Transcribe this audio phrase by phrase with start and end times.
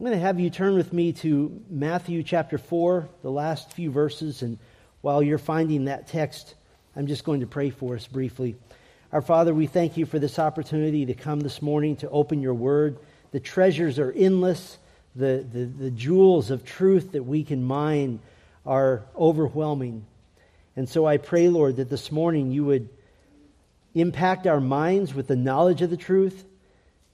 [0.00, 3.90] I'm going to have you turn with me to Matthew chapter 4, the last few
[3.90, 4.40] verses.
[4.40, 4.58] And
[5.02, 6.54] while you're finding that text,
[6.96, 8.56] I'm just going to pray for us briefly.
[9.12, 12.54] Our Father, we thank you for this opportunity to come this morning to open your
[12.54, 12.98] word.
[13.32, 14.78] The treasures are endless,
[15.14, 18.20] the, the, the jewels of truth that we can mine
[18.64, 20.06] are overwhelming.
[20.76, 22.88] And so I pray, Lord, that this morning you would
[23.94, 26.46] impact our minds with the knowledge of the truth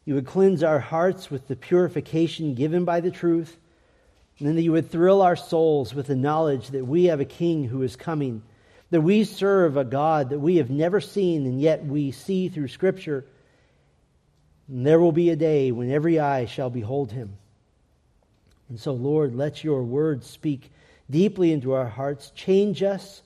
[0.06, 3.58] you would cleanse our hearts with the purification given by the truth.
[4.38, 7.24] And then that you would thrill our souls with the knowledge that we have a
[7.24, 8.42] king who is coming,
[8.90, 12.68] that we serve a God that we have never seen and yet we see through
[12.68, 13.24] Scripture.
[14.68, 17.36] And there will be a day when every eye shall behold him.
[18.68, 20.70] And so, Lord, let your word speak
[21.10, 23.22] deeply into our hearts, change us,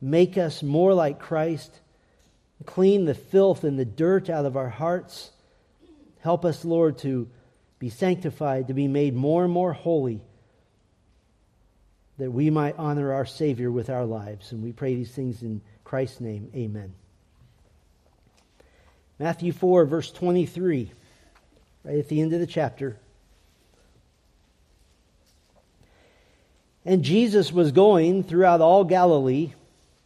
[0.00, 1.80] make us more like Christ,
[2.64, 5.32] clean the filth and the dirt out of our hearts
[6.22, 7.28] Help us, Lord, to
[7.80, 10.22] be sanctified, to be made more and more holy,
[12.18, 14.52] that we might honor our Savior with our lives.
[14.52, 16.48] And we pray these things in Christ's name.
[16.54, 16.94] Amen.
[19.18, 20.92] Matthew 4, verse 23,
[21.82, 22.96] right at the end of the chapter.
[26.84, 29.54] And Jesus was going throughout all Galilee,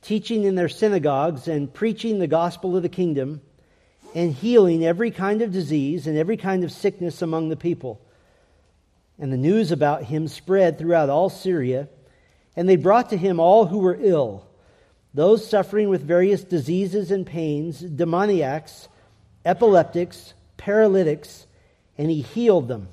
[0.00, 3.42] teaching in their synagogues and preaching the gospel of the kingdom
[4.16, 8.00] and healing every kind of disease and every kind of sickness among the people.
[9.18, 11.86] And the news about him spread throughout all Syria,
[12.56, 14.46] and they brought to him all who were ill,
[15.12, 18.88] those suffering with various diseases and pains, demoniacs,
[19.44, 21.46] epileptics, paralytics,
[21.98, 22.88] and he healed them.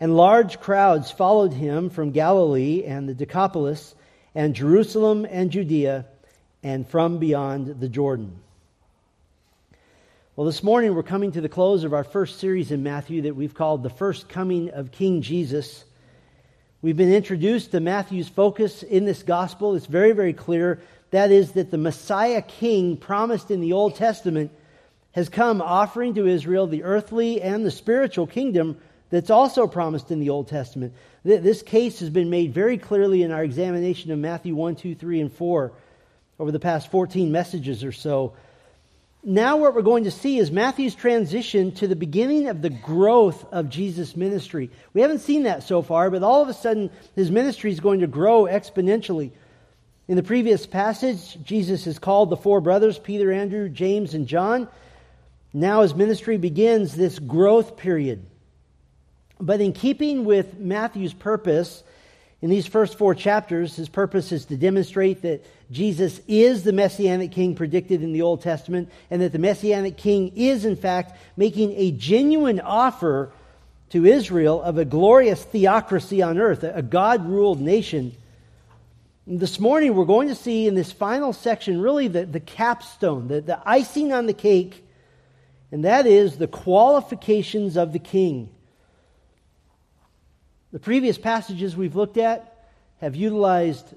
[0.00, 3.94] And large crowds followed him from Galilee and the Decapolis,
[4.34, 6.06] and Jerusalem and Judea,
[6.62, 8.38] and from beyond the Jordan.
[10.36, 13.36] Well, this morning we're coming to the close of our first series in Matthew that
[13.36, 15.84] we've called The First Coming of King Jesus.
[16.82, 19.76] We've been introduced to Matthew's focus in this gospel.
[19.76, 20.80] It's very, very clear.
[21.12, 24.50] That is, that the Messiah King promised in the Old Testament
[25.12, 28.78] has come offering to Israel the earthly and the spiritual kingdom
[29.10, 30.94] that's also promised in the Old Testament.
[31.22, 35.20] This case has been made very clearly in our examination of Matthew 1, 2, 3,
[35.20, 35.72] and 4
[36.40, 38.34] over the past 14 messages or so
[39.24, 43.44] now what we're going to see is Matthew's transition to the beginning of the growth
[43.52, 44.70] of Jesus' ministry.
[44.92, 48.00] We haven't seen that so far, but all of a sudden his ministry is going
[48.00, 49.32] to grow exponentially.
[50.06, 54.68] In the previous passage, Jesus has called the four brothers, Peter, Andrew, James, and John.
[55.52, 58.26] Now his ministry begins this growth period.
[59.40, 61.82] But in keeping with Matthew's purpose,
[62.44, 67.32] in these first four chapters, his purpose is to demonstrate that Jesus is the Messianic
[67.32, 71.72] King predicted in the Old Testament, and that the Messianic King is, in fact, making
[71.72, 73.32] a genuine offer
[73.88, 78.14] to Israel of a glorious theocracy on earth, a God ruled nation.
[79.26, 83.40] This morning, we're going to see in this final section really the, the capstone, the,
[83.40, 84.86] the icing on the cake,
[85.72, 88.53] and that is the qualifications of the king.
[90.74, 92.66] The previous passages we've looked at
[93.00, 93.94] have utilized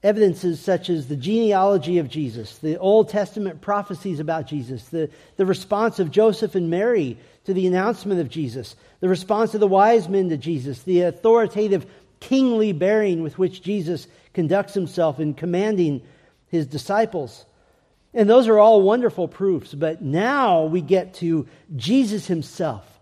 [0.00, 5.44] evidences such as the genealogy of Jesus, the Old Testament prophecies about Jesus, the, the
[5.44, 10.08] response of Joseph and Mary to the announcement of Jesus, the response of the wise
[10.08, 11.84] men to Jesus, the authoritative
[12.20, 16.00] kingly bearing with which Jesus conducts himself in commanding
[16.46, 17.44] his disciples.
[18.14, 22.95] And those are all wonderful proofs, but now we get to Jesus himself.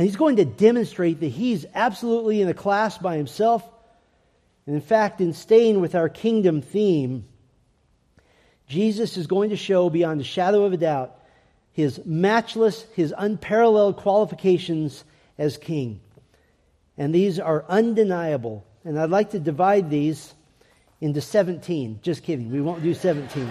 [0.00, 3.62] And he's going to demonstrate that he's absolutely in a class by himself.
[4.64, 7.26] And in fact, in staying with our kingdom theme,
[8.66, 11.20] Jesus is going to show beyond a shadow of a doubt
[11.72, 15.04] his matchless, his unparalleled qualifications
[15.36, 16.00] as king.
[16.96, 18.64] And these are undeniable.
[18.84, 20.32] And I'd like to divide these
[21.02, 22.00] into 17.
[22.00, 23.46] Just kidding, we won't do 17.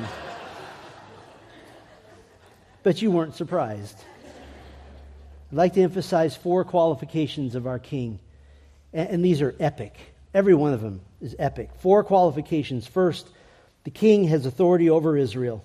[2.81, 4.03] but you weren't surprised.
[5.51, 8.19] I'd like to emphasize four qualifications of our king,
[8.93, 9.95] and, these are epic.
[10.33, 11.69] Every one of them is epic.
[11.79, 12.85] Four qualifications.
[12.85, 13.27] First,
[13.83, 15.63] the king has authority over Israel.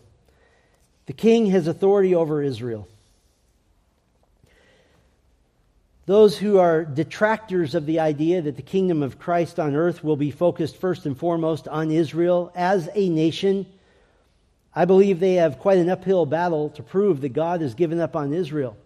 [1.06, 2.88] The king has authority over Israel.
[6.06, 10.16] Those who are detractors of the idea that the kingdom of Christ on earth will
[10.16, 13.66] be focused first and foremost on Israel as a nation,
[14.74, 18.16] I believe they have quite an uphill battle to prove that God has given up
[18.16, 18.76] on Israel.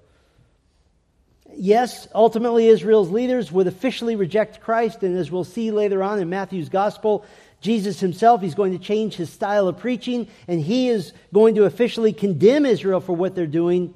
[1.56, 6.28] Yes, ultimately, Israel's leaders would officially reject Christ, and as we'll see later on in
[6.28, 7.24] Matthew's gospel,
[7.60, 11.64] Jesus himself, he's going to change his style of preaching, and he is going to
[11.64, 13.94] officially condemn Israel for what they're doing.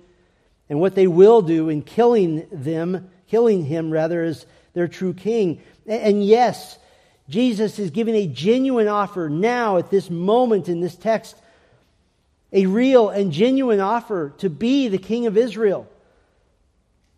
[0.73, 5.61] and what they will do in killing them, killing him rather as their true king.
[5.87, 6.79] And yes,
[7.29, 11.37] Jesus is giving a genuine offer now at this moment in this text,
[12.55, 15.87] a real and genuine offer to be the king of Israel.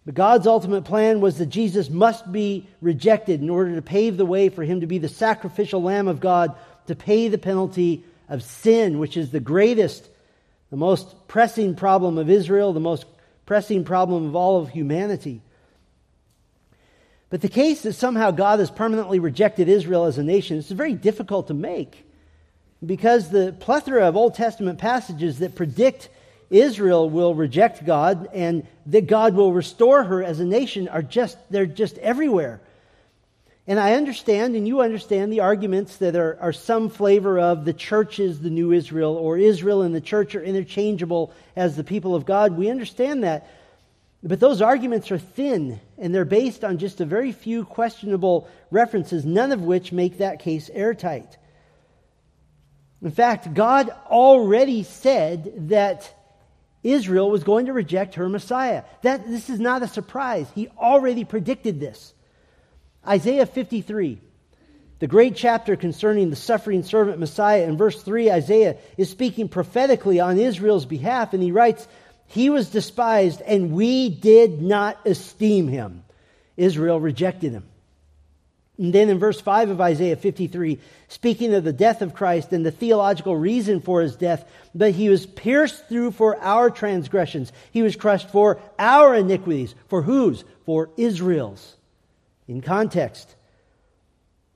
[0.04, 4.26] But God's ultimate plan was that Jesus must be rejected in order to pave the
[4.26, 6.54] way for him to be the sacrificial lamb of God
[6.86, 10.08] to pay the penalty of sin, which is the greatest,
[10.70, 13.06] the most pressing problem of Israel, the most
[13.46, 15.40] pressing problem of all of humanity.
[17.30, 20.94] But the case that somehow God has permanently rejected Israel as a nation is very
[20.94, 22.06] difficult to make
[22.84, 26.10] because the plethora of Old Testament passages that predict
[26.50, 31.38] Israel will reject God and that God will restore her as a nation are just,
[31.50, 32.61] they're just everywhere.
[33.67, 37.73] And I understand, and you understand, the arguments that are, are some flavor of the
[37.73, 42.14] church is the new Israel, or Israel and the church are interchangeable as the people
[42.14, 42.58] of God.
[42.58, 43.49] We understand that.
[44.23, 49.25] But those arguments are thin, and they're based on just a very few questionable references,
[49.25, 51.38] none of which make that case airtight.
[53.02, 56.14] In fact, God already said that
[56.84, 58.84] Israel was going to reject her Messiah.
[59.02, 60.46] That, this is not a surprise.
[60.54, 62.12] He already predicted this.
[63.06, 64.20] Isaiah 53,
[64.98, 70.20] the great chapter concerning the suffering servant Messiah, in verse 3, Isaiah is speaking prophetically
[70.20, 71.88] on Israel's behalf, and he writes,
[72.26, 76.04] He was despised, and we did not esteem him.
[76.56, 77.64] Israel rejected him.
[78.76, 82.67] And then in verse 5 of Isaiah 53, speaking of the death of Christ and
[82.67, 84.44] the theological reason for his death,
[84.75, 87.53] that he was pierced through for our transgressions.
[87.71, 89.76] He was crushed for our iniquities.
[89.88, 90.44] For whose?
[90.67, 91.76] For Israel's.
[92.49, 93.37] In context.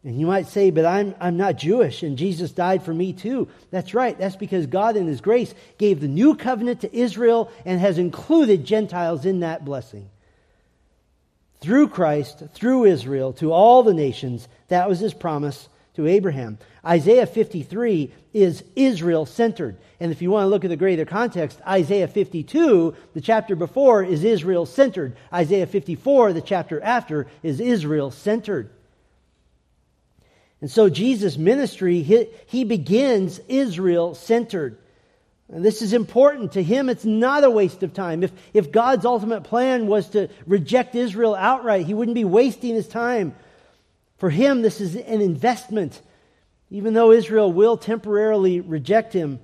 [0.03, 3.49] And you might say, but I'm, I'm not Jewish and Jesus died for me too.
[3.70, 4.19] That's right.
[4.19, 8.65] That's because God in his grace gave the new covenant to Israel and has included
[8.65, 10.09] Gentiles in that blessing
[11.60, 14.49] through Christ, through Israel, to all the nations.
[14.69, 16.58] That was his promise to Abraham.
[16.84, 19.76] Isaiah 53 is Israel centered.
[20.00, 24.05] And if you want to look at the greater context, Isaiah 52, the chapter before,
[24.05, 25.16] is Israel centered.
[25.32, 28.70] Isaiah 54, the chapter after, is Israel centered.
[30.60, 34.78] And so Jesus' ministry, he, he begins Israel centered.
[35.50, 36.52] And this is important.
[36.52, 38.22] To him, it's not a waste of time.
[38.22, 42.88] If, if God's ultimate plan was to reject Israel outright, he wouldn't be wasting his
[42.88, 43.34] time.
[44.18, 46.02] For him, this is an investment,
[46.70, 49.40] even though Israel will temporarily reject him.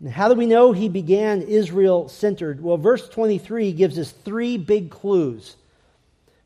[0.00, 2.62] And how do we know he began Israel centered?
[2.62, 5.56] Well, verse 23 gives us three big clues.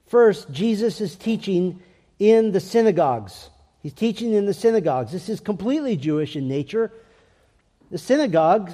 [0.09, 1.81] First, Jesus is teaching
[2.19, 3.49] in the synagogues.
[3.81, 5.13] He's teaching in the synagogues.
[5.13, 6.91] This is completely Jewish in nature.
[7.95, 8.73] The synagogue,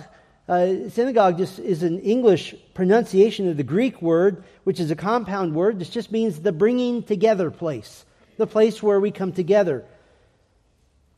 [0.49, 5.55] uh, synagogue just is an English pronunciation of the Greek word, which is a compound
[5.55, 5.78] word.
[5.78, 8.06] This just means the bringing together place,
[8.38, 9.84] the place where we come together.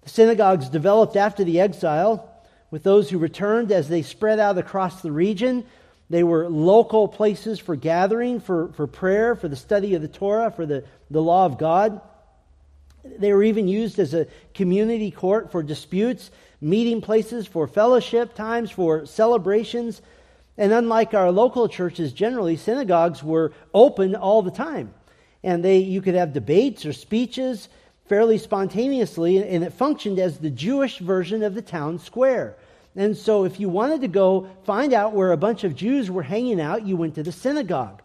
[0.03, 2.29] The synagogues developed after the exile
[2.73, 5.63] with those who returned as they spread out across the region.
[6.11, 10.51] They were local places for gathering, for, for prayer, for the study of the Torah,
[10.51, 12.01] for the, the law of God.
[13.05, 16.33] They were even used as a community court for disputes
[16.63, 20.01] meeting places for fellowship times, for celebrations.
[20.57, 24.95] And unlike our local churches, generally, synagogues were open all the time.
[25.43, 27.69] And they, you could have debates or speeches
[28.07, 32.57] fairly spontaneously, and it functioned as the Jewish version of the town square.
[32.95, 36.23] And so, if you wanted to go find out where a bunch of Jews were
[36.23, 38.03] hanging out, you went to the synagogue.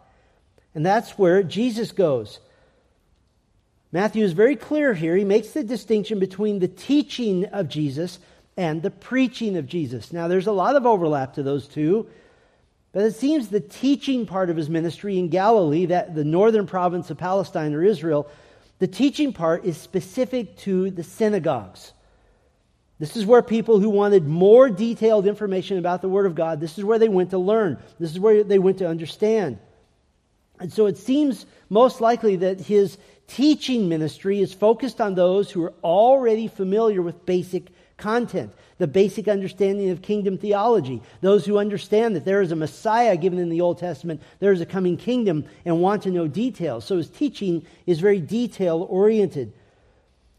[0.74, 2.40] And that's where Jesus goes.
[3.92, 5.16] Matthew is very clear here.
[5.16, 8.18] He makes the distinction between the teaching of Jesus
[8.58, 10.12] and the preaching of Jesus.
[10.12, 12.08] Now, there's a lot of overlap to those two,
[12.90, 17.08] but it seems the teaching part of his ministry in Galilee, that the northern province
[17.08, 18.28] of Palestine or Israel,
[18.80, 21.92] the teaching part is specific to the synagogues.
[22.98, 26.78] This is where people who wanted more detailed information about the Word of God, this
[26.78, 27.78] is where they went to learn.
[28.00, 29.60] This is where they went to understand.
[30.58, 32.98] And so it seems most likely that his
[33.28, 39.28] teaching ministry is focused on those who are already familiar with basic content, the basic
[39.28, 41.02] understanding of kingdom theology.
[41.20, 44.60] Those who understand that there is a Messiah given in the Old Testament, there is
[44.62, 46.84] a coming kingdom, and want to know details.
[46.84, 49.52] So his teaching is very detail oriented.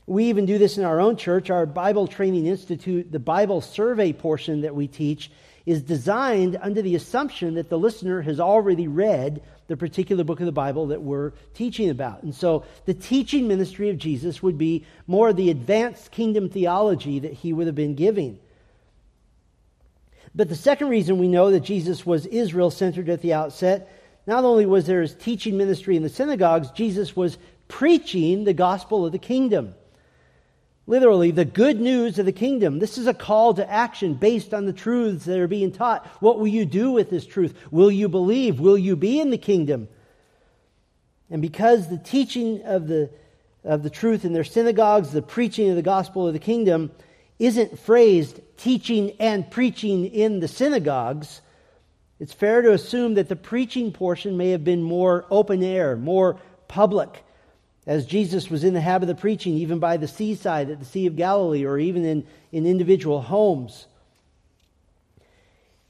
[0.08, 1.52] We even do this in our own church.
[1.52, 5.30] Our Bible Training Institute, the Bible survey portion that we teach,
[5.70, 10.48] is designed under the assumption that the listener has already read the particular book of
[10.48, 12.24] the Bible that we're teaching about.
[12.24, 17.34] And so the teaching ministry of Jesus would be more the advanced kingdom theology that
[17.34, 18.40] he would have been giving.
[20.34, 23.96] But the second reason we know that Jesus was Israel centered at the outset,
[24.26, 29.06] not only was there his teaching ministry in the synagogues, Jesus was preaching the gospel
[29.06, 29.76] of the kingdom.
[30.90, 32.80] Literally, the good news of the kingdom.
[32.80, 36.04] This is a call to action based on the truths that are being taught.
[36.20, 37.56] What will you do with this truth?
[37.70, 38.60] Will you believe?
[38.60, 39.88] Will you be in the kingdom?
[41.30, 43.12] And because the teaching of the,
[43.64, 46.90] of the truth in their synagogues, the preaching of the gospel of the kingdom,
[47.38, 51.42] isn't phrased teaching and preaching in the synagogues,
[52.20, 56.40] it's fair to assume that the preaching portion may have been more open air, more
[56.68, 57.24] public
[57.90, 61.08] as Jesus was in the habit of preaching, even by the seaside at the Sea
[61.08, 63.88] of Galilee, or even in, in individual homes.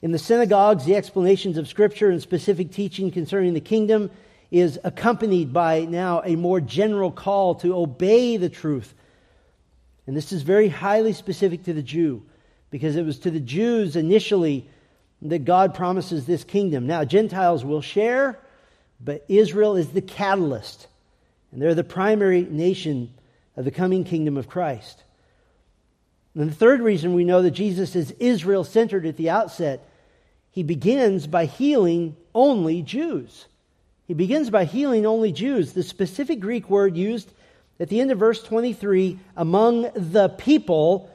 [0.01, 4.11] In the synagogues, the explanations of Scripture and specific teaching concerning the kingdom
[4.49, 8.93] is accompanied by now a more general call to obey the truth.
[10.07, 12.23] And this is very highly specific to the Jew,
[12.71, 14.69] because it was to the Jews initially
[15.23, 16.87] that God promises this kingdom.
[16.87, 18.39] Now, Gentiles will share,
[19.01, 20.87] but Israel is the catalyst
[21.51, 23.13] and they're the primary nation
[23.55, 25.03] of the coming kingdom of Christ.
[26.35, 29.85] And the third reason we know that Jesus is Israel centered at the outset,
[30.51, 33.45] he begins by healing only Jews.
[34.07, 35.73] He begins by healing only Jews.
[35.73, 37.31] The specific Greek word used
[37.79, 41.09] at the end of verse 23, among the people,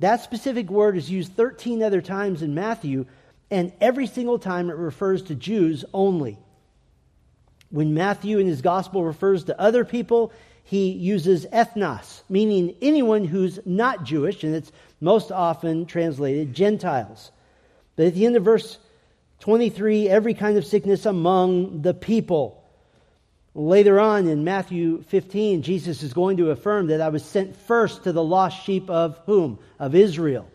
[0.00, 3.06] that specific word is used 13 other times in Matthew,
[3.50, 6.38] and every single time it refers to Jews only.
[7.70, 10.32] When Matthew in his gospel refers to other people,
[10.64, 17.30] he uses ethnos, meaning anyone who's not Jewish, and it's most often translated Gentiles.
[17.96, 18.78] But at the end of verse
[19.40, 22.62] 23, every kind of sickness among the people.
[23.54, 28.04] Later on in Matthew 15, Jesus is going to affirm that I was sent first
[28.04, 29.58] to the lost sheep of whom?
[29.78, 30.48] Of Israel.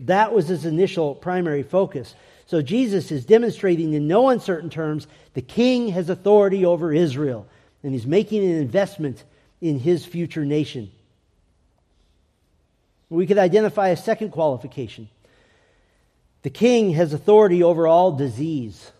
[0.00, 2.14] That was his initial primary focus.
[2.48, 7.46] So Jesus is demonstrating in no uncertain terms the king has authority over Israel,
[7.82, 9.22] and he's making an investment
[9.60, 10.90] in his future nation.
[13.10, 15.10] We could identify a second qualification.
[16.40, 18.92] The king has authority over all disease.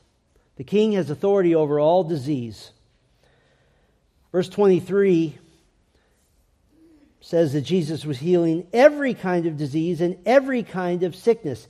[0.57, 2.71] The king has authority over all disease.
[4.31, 5.39] Verse 23
[7.23, 11.67] says that Jesus was healing every kind of disease and every kind of sickness.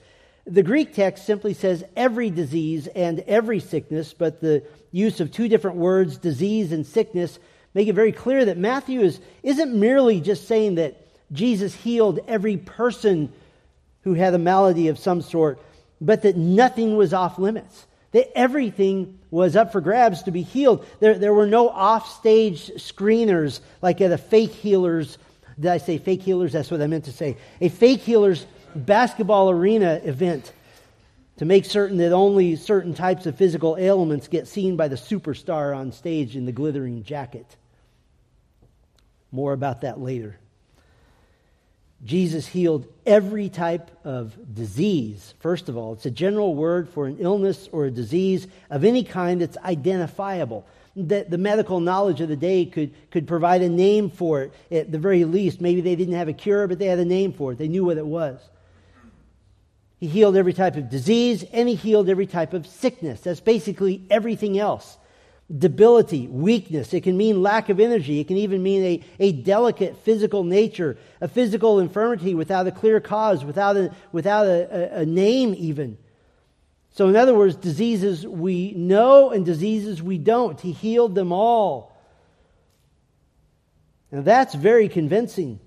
[0.48, 5.46] The Greek text simply says every disease and every sickness, but the use of two
[5.46, 7.38] different words, disease and sickness,
[7.74, 12.56] make it very clear that Matthew is, isn't merely just saying that Jesus healed every
[12.56, 13.30] person
[14.04, 15.60] who had a malady of some sort,
[16.00, 17.86] but that nothing was off limits.
[18.12, 20.86] That everything was up for grabs to be healed.
[20.98, 25.18] There, there were no offstage screeners like at a fake healer's.
[25.60, 26.52] Did I say fake healers?
[26.54, 27.36] That's what I meant to say.
[27.60, 28.46] A fake healer's
[28.78, 30.52] basketball arena event
[31.38, 35.76] to make certain that only certain types of physical ailments get seen by the superstar
[35.76, 37.56] on stage in the glittering jacket.
[39.30, 40.36] More about that later.
[42.04, 45.34] Jesus healed every type of disease.
[45.40, 49.02] First of all, it's a general word for an illness or a disease of any
[49.02, 50.66] kind that's identifiable
[50.96, 54.90] that the medical knowledge of the day could, could provide a name for it at
[54.90, 55.60] the very least.
[55.60, 57.58] Maybe they didn't have a cure, but they had a name for it.
[57.58, 58.40] They knew what it was.
[59.98, 63.20] He healed every type of disease and he healed every type of sickness.
[63.20, 64.96] That's basically everything else.
[65.56, 66.92] Debility, weakness.
[66.92, 68.20] It can mean lack of energy.
[68.20, 73.00] It can even mean a, a delicate physical nature, a physical infirmity without a clear
[73.00, 75.96] cause, without a, without a, a, a name, even.
[76.90, 80.60] So, in other words, diseases we know and diseases we don't.
[80.60, 81.96] He healed them all.
[84.12, 85.60] Now, that's very convincing.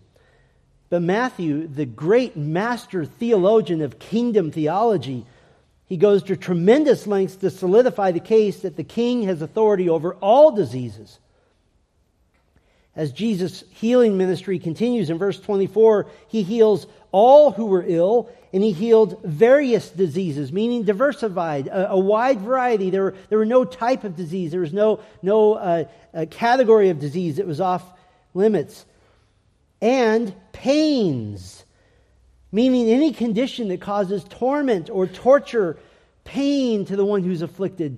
[0.92, 5.26] But Matthew, the great master theologian of kingdom theology,
[5.86, 10.16] he goes to tremendous lengths to solidify the case that the king has authority over
[10.16, 11.18] all diseases.
[12.94, 18.62] As Jesus' healing ministry continues in verse 24, he heals all who were ill, and
[18.62, 22.90] he healed various diseases, meaning diversified, a, a wide variety.
[22.90, 25.86] There were, there were no type of disease, there was no, no uh,
[26.32, 27.82] category of disease that was off
[28.34, 28.84] limits
[29.82, 31.66] and pains,
[32.52, 35.78] meaning any condition that causes torment or torture,
[36.24, 37.98] pain to the one who's afflicted.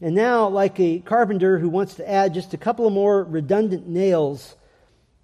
[0.00, 3.86] And now, like a carpenter who wants to add just a couple of more redundant
[3.86, 4.56] nails,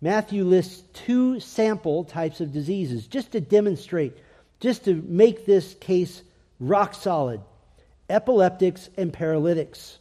[0.00, 4.16] Matthew lists two sample types of diseases just to demonstrate,
[4.61, 6.23] just to make this case
[6.61, 7.40] rock solid
[8.09, 9.99] epileptics and paralytics.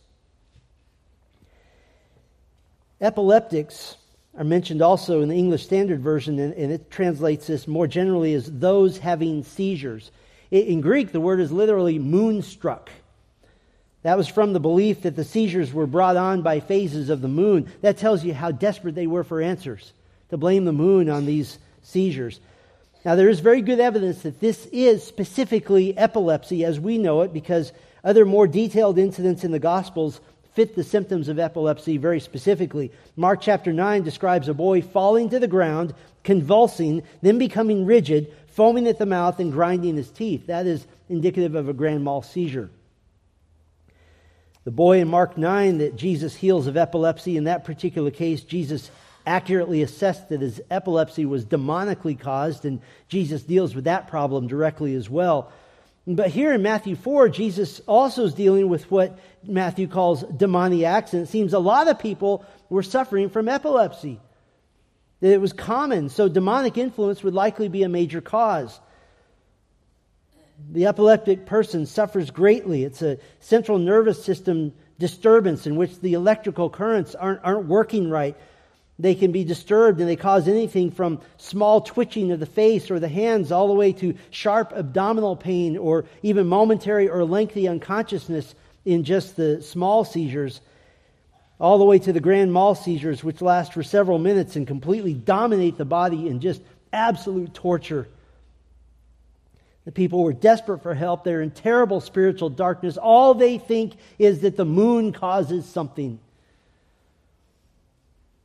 [3.01, 3.97] Epileptics
[4.37, 8.33] are mentioned also in the English Standard Version, and, and it translates this more generally
[8.35, 10.11] as those having seizures.
[10.51, 12.89] In Greek, the word is literally moonstruck.
[14.03, 17.27] That was from the belief that the seizures were brought on by phases of the
[17.27, 17.69] moon.
[17.81, 19.91] That tells you how desperate they were for answers,
[20.29, 22.39] to blame the moon on these seizures.
[23.03, 27.33] Now, there is very good evidence that this is specifically epilepsy as we know it,
[27.33, 30.21] because other more detailed incidents in the Gospels
[30.57, 32.91] fit the symptoms of epilepsy very specifically.
[33.15, 38.87] Mark chapter 9 describes a boy falling to the ground, convulsing, then becoming rigid, foaming
[38.87, 40.47] at the mouth, and grinding his teeth.
[40.47, 42.71] That is indicative of a grand mal seizure.
[44.63, 48.89] The boy in Mark 9 that Jesus heals of epilepsy, in that particular case, Jesus
[49.27, 54.95] accurately assessed that his epilepsy was demonically caused, and Jesus deals with that problem directly
[54.95, 55.51] as well.
[56.09, 61.23] But here in Matthew 4, Jesus also is dealing with what Matthew calls demoniacs, and
[61.23, 64.21] it seems a lot of people were suffering from epilepsy.
[65.19, 68.79] That it was common, so demonic influence would likely be a major cause.
[70.71, 72.85] The epileptic person suffers greatly.
[72.85, 78.37] It's a central nervous system disturbance in which the electrical currents aren't, aren't working right.
[78.99, 82.99] They can be disturbed and they cause anything from small twitching of the face or
[82.99, 88.55] the hands all the way to sharp abdominal pain or even momentary or lengthy unconsciousness
[88.85, 90.61] in just the small seizures,
[91.59, 95.13] all the way to the grand mal seizures, which last for several minutes and completely
[95.13, 96.61] dominate the body in just
[96.91, 98.07] absolute torture.
[99.85, 101.23] The people were desperate for help.
[101.23, 102.97] They're in terrible spiritual darkness.
[102.97, 106.19] All they think is that the moon causes something.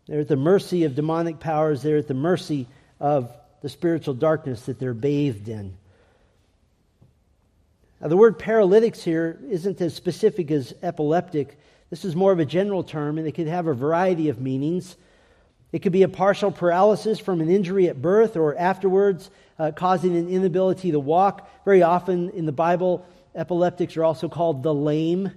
[0.06, 1.82] They're at the mercy of demonic powers.
[1.82, 2.66] They're at the mercy
[3.00, 5.76] of the spiritual darkness that they're bathed in.
[8.00, 11.56] Now, the word paralytics here isn't as specific as epileptic.
[11.90, 14.96] This is more of a general term, and it could have a variety of meanings.
[15.70, 20.16] It could be a partial paralysis from an injury at birth or afterwards, uh, causing
[20.16, 21.48] an inability to walk.
[21.64, 25.30] Very often in the Bible, epileptics are also called the lame.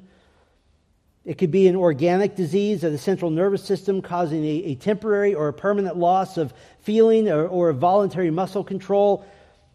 [1.25, 5.33] It could be an organic disease of the central nervous system causing a, a temporary
[5.33, 9.25] or a permanent loss of feeling or, or voluntary muscle control.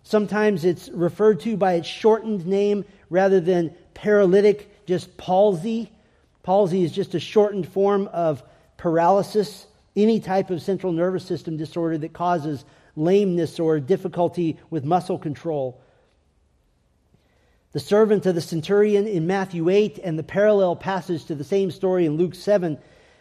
[0.05, 5.91] Sometimes it's referred to by its shortened name rather than paralytic, just palsy.
[6.45, 8.45] Palsy is just a shortened form of
[8.77, 15.19] paralysis, any type of central nervous system disorder that causes lameness or difficulty with muscle
[15.19, 15.83] control.
[17.73, 21.71] The servant of the centurion in Matthew 8 and the parallel passage to the same
[21.71, 22.79] story in Luke 7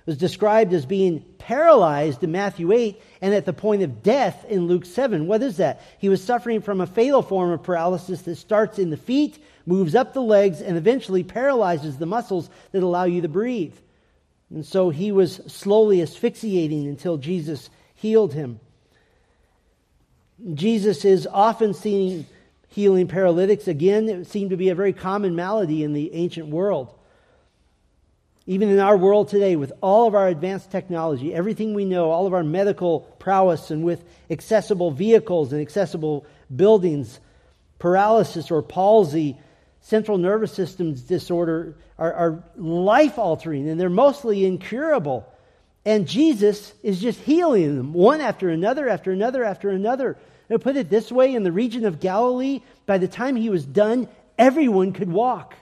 [0.08, 4.66] was described as being paralyzed in Matthew 8 and at the point of death in
[4.66, 5.28] Luke 7.
[5.28, 5.82] What is that?
[6.00, 9.94] He was suffering from a fatal form of paralysis that starts in the feet, moves
[9.94, 13.76] up the legs, and eventually paralyzes the muscles that allow you to breathe.
[14.50, 18.60] And so he was slowly asphyxiating until Jesus healed him.
[20.56, 22.26] Jesus is often seen
[22.70, 23.68] healing paralytics.
[23.68, 26.96] Again, it seemed to be a very common malady in the ancient world.
[28.46, 32.26] Even in our world today, with all of our advanced technology, everything we know, all
[32.26, 37.20] of our medical prowess, and with accessible vehicles and accessible buildings,
[37.78, 39.38] paralysis or palsy,
[39.82, 45.32] central nervous systems disorder are, are life altering and they're mostly incurable.
[45.86, 50.18] And Jesus is just healing them one after another, after another, after another.
[50.50, 53.66] To put it this way, in the region of Galilee, by the time he was
[53.66, 54.08] done,
[54.38, 55.56] everyone could walk.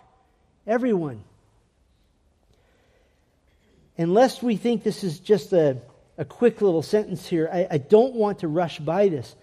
[0.66, 1.24] Everyone.
[3.98, 5.78] Unless we think this is just a,
[6.18, 9.36] a quick little sentence here, I, I don't want to rush by this.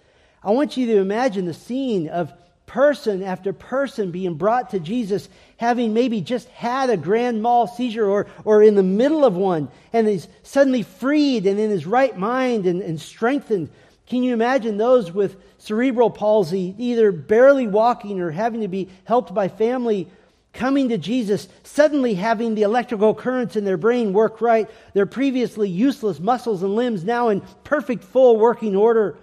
[0.42, 2.32] I want you to imagine the scene of
[2.66, 5.28] person after person being brought to Jesus,
[5.58, 9.68] having maybe just had a grand mal seizure or, or in the middle of one,
[9.92, 13.68] and he's suddenly freed and in his right mind and, and strengthened
[14.06, 19.32] can you imagine those with cerebral palsy, either barely walking or having to be helped
[19.32, 20.08] by family,
[20.52, 25.68] coming to Jesus, suddenly having the electrical currents in their brain work right, their previously
[25.68, 29.16] useless muscles and limbs now in perfect full working order?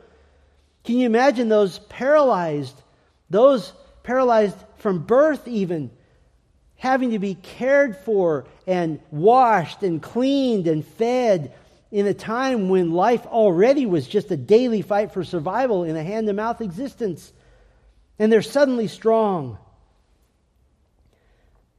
[0.84, 2.82] Can you imagine those paralyzed,
[3.30, 5.92] those paralyzed from birth even,
[6.76, 11.54] having to be cared for and washed and cleaned and fed?
[11.92, 16.04] In a time when life already was just a daily fight for survival in a
[16.04, 17.34] hand to mouth existence.
[18.18, 19.58] And they're suddenly strong.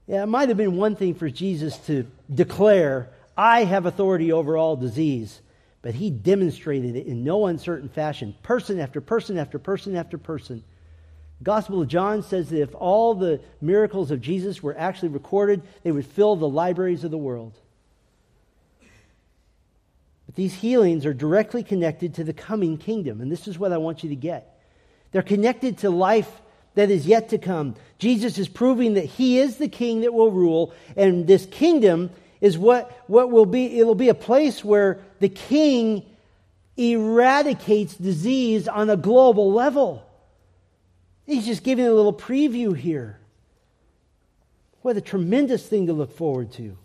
[0.07, 4.57] Yeah, it might have been one thing for Jesus to declare, I have authority over
[4.57, 5.40] all disease.
[5.81, 10.62] But he demonstrated it in no uncertain fashion, person after person after person after person.
[11.40, 15.62] The Gospel of John says that if all the miracles of Jesus were actually recorded,
[15.83, 17.59] they would fill the libraries of the world.
[20.33, 23.21] But these healings are directly connected to the coming kingdom.
[23.21, 24.59] And this is what I want you to get.
[25.11, 26.40] They're connected to life
[26.75, 27.75] that is yet to come.
[27.99, 32.09] Jesus is proving that he is the king that will rule, and this kingdom
[32.40, 36.03] is what, what will be, it'll be a place where the king
[36.79, 40.03] eradicates disease on a global level.
[41.27, 43.18] He's just giving a little preview here.
[44.81, 46.79] What a tremendous thing to look forward to.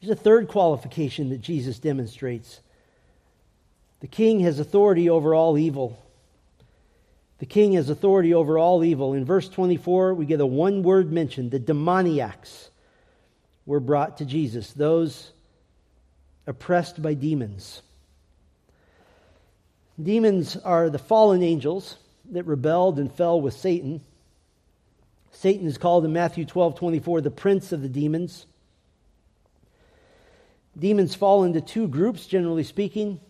[0.00, 2.60] There's a third qualification that Jesus demonstrates
[4.00, 6.02] the king has authority over all evil.
[7.38, 9.12] The king has authority over all evil.
[9.12, 12.70] In verse 24, we get a one word mention the demoniacs
[13.66, 15.32] were brought to Jesus, those
[16.46, 17.82] oppressed by demons.
[20.02, 21.96] Demons are the fallen angels
[22.30, 24.00] that rebelled and fell with Satan.
[25.32, 28.46] Satan is called in Matthew 12 24 the prince of the demons.
[30.80, 33.20] Demons fall into two groups, generally speaking.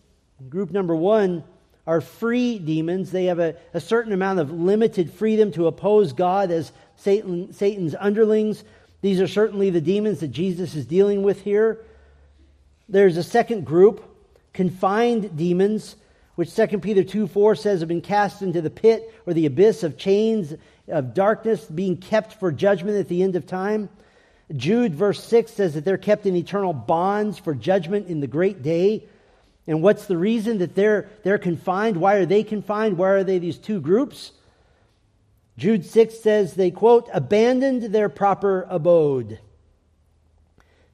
[0.49, 1.43] Group number one
[1.85, 3.11] are free demons.
[3.11, 7.93] They have a, a certain amount of limited freedom to oppose God as Satan, Satan's
[7.99, 8.63] underlings.
[9.01, 11.83] These are certainly the demons that Jesus is dealing with here.
[12.87, 14.01] There's a second group,
[14.53, 15.97] confined demons,
[16.35, 19.83] which 2 Peter 2 4 says have been cast into the pit or the abyss
[19.83, 20.53] of chains
[20.87, 23.89] of darkness, being kept for judgment at the end of time.
[24.55, 28.61] Jude, verse 6, says that they're kept in eternal bonds for judgment in the great
[28.61, 29.05] day.
[29.67, 31.97] And what's the reason that they're, they're confined?
[31.97, 32.97] Why are they confined?
[32.97, 34.31] Why are they these two groups?
[35.57, 39.39] Jude 6 says they, quote, abandoned their proper abode.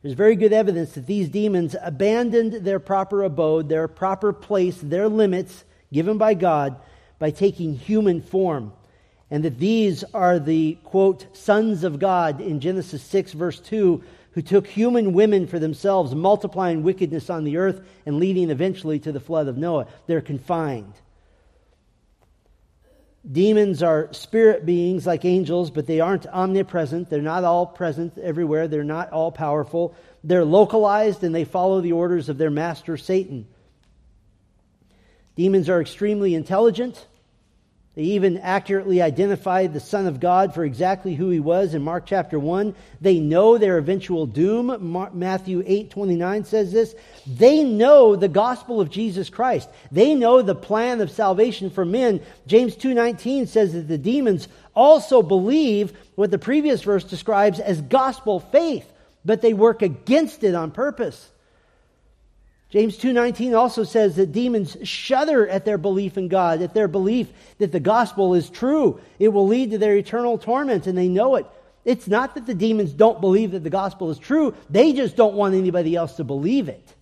[0.01, 5.07] There's very good evidence that these demons abandoned their proper abode, their proper place, their
[5.07, 6.79] limits given by God
[7.19, 8.73] by taking human form
[9.29, 14.41] and that these are the, quote, sons of God in Genesis 6, verse 2, who
[14.41, 19.19] took human women for themselves, multiplying wickedness on the earth and leading eventually to the
[19.19, 19.87] flood of Noah.
[20.05, 20.93] They're confined.
[23.29, 27.09] Demons are spirit beings like angels, but they aren't omnipresent.
[27.09, 28.67] They're not all present everywhere.
[28.67, 29.95] They're not all powerful.
[30.23, 33.47] They're localized and they follow the orders of their master, Satan.
[35.35, 37.05] Demons are extremely intelligent.
[37.97, 42.05] They even accurately identified the Son of God for exactly who he was in Mark
[42.05, 42.75] chapter 1.
[43.01, 45.11] They know their eventual doom.
[45.15, 46.93] Matthew 8 29 says this.
[47.25, 49.67] They know the gospel of Jesus Christ.
[49.91, 52.21] They know the plan of salvation for men.
[52.45, 57.81] James 2 19 says that the demons also believe what the previous verse describes as
[57.81, 58.85] gospel faith,
[59.25, 61.31] but they work against it on purpose.
[62.69, 67.31] James 2:19 also says that demons shudder at their belief in God, at their belief
[67.59, 68.99] that the gospel is true.
[69.19, 71.45] It will lead to their eternal torment and they know it.
[71.85, 75.35] It's not that the demons don't believe that the gospel is true, they just don't
[75.35, 76.93] want anybody else to believe it.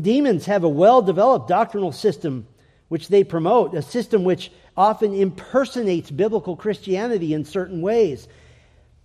[0.00, 2.46] Demons have a well-developed doctrinal system
[2.88, 8.26] which they promote, a system which often impersonates biblical Christianity in certain ways.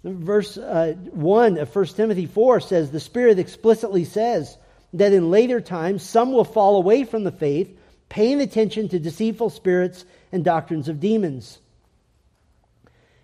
[0.08, 4.58] Verse uh, 1 of 1 Timothy 4 says, The Spirit explicitly says
[4.94, 7.78] that in later times some will fall away from the faith,
[8.10, 11.60] paying attention to deceitful spirits and doctrines of demons.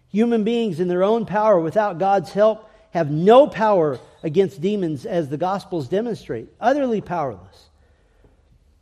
[0.09, 5.29] Human beings, in their own power, without God's help, have no power against demons, as
[5.29, 7.69] the Gospels demonstrate, utterly powerless.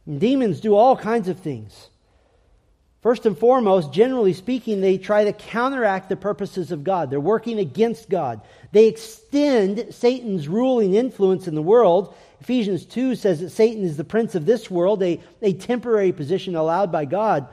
[0.05, 1.89] And demons do all kinds of things.
[3.01, 7.09] First and foremost, generally speaking, they try to counteract the purposes of God.
[7.09, 8.41] They're working against God.
[8.71, 12.13] They extend Satan's ruling influence in the world.
[12.41, 16.55] Ephesians 2 says that Satan is the prince of this world, a, a temporary position
[16.55, 17.47] allowed by God.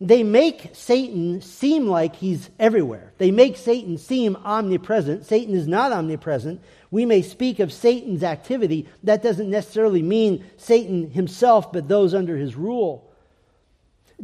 [0.00, 3.12] They make Satan seem like he's everywhere.
[3.18, 5.26] They make Satan seem omnipresent.
[5.26, 6.60] Satan is not omnipresent.
[6.90, 8.88] We may speak of Satan's activity.
[9.04, 13.09] That doesn't necessarily mean Satan himself, but those under his rule.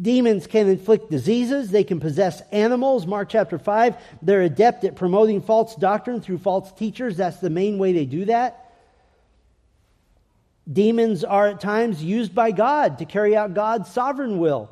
[0.01, 1.71] Demons can inflict diseases.
[1.71, 3.07] They can possess animals.
[3.07, 3.97] Mark chapter 5.
[4.23, 7.17] They're adept at promoting false doctrine through false teachers.
[7.17, 8.63] That's the main way they do that.
[10.71, 14.71] Demons are at times used by God to carry out God's sovereign will.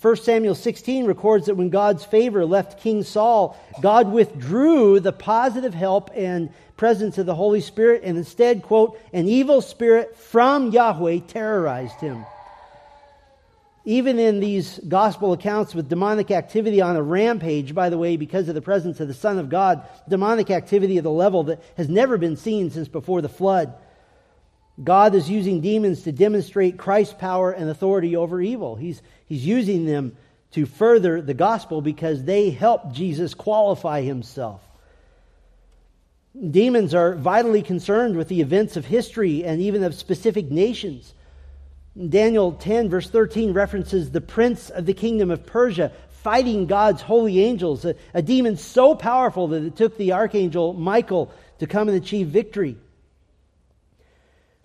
[0.00, 5.74] 1 Samuel 16 records that when God's favor left King Saul, God withdrew the positive
[5.74, 11.18] help and presence of the Holy Spirit and instead, quote, an evil spirit from Yahweh
[11.26, 12.24] terrorized him
[13.84, 18.48] even in these gospel accounts with demonic activity on a rampage, by the way, because
[18.48, 21.88] of the presence of the Son of God, demonic activity at a level that has
[21.88, 23.74] never been seen since before the flood.
[24.82, 28.76] God is using demons to demonstrate Christ's power and authority over evil.
[28.76, 30.16] He's, he's using them
[30.52, 34.62] to further the gospel because they help Jesus qualify himself.
[36.50, 41.14] Demons are vitally concerned with the events of history and even of specific nations.
[42.08, 47.40] Daniel 10, verse 13, references the prince of the kingdom of Persia fighting God's holy
[47.40, 51.96] angels, a, a demon so powerful that it took the archangel Michael to come and
[51.96, 52.76] achieve victory.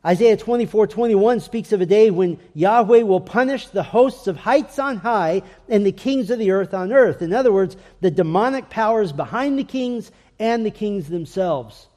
[0.05, 4.77] Isaiah 24, 21 speaks of a day when Yahweh will punish the hosts of heights
[4.77, 7.23] on high and the kings of the earth on earth.
[7.23, 11.87] In other words, the demonic powers behind the kings and the kings themselves.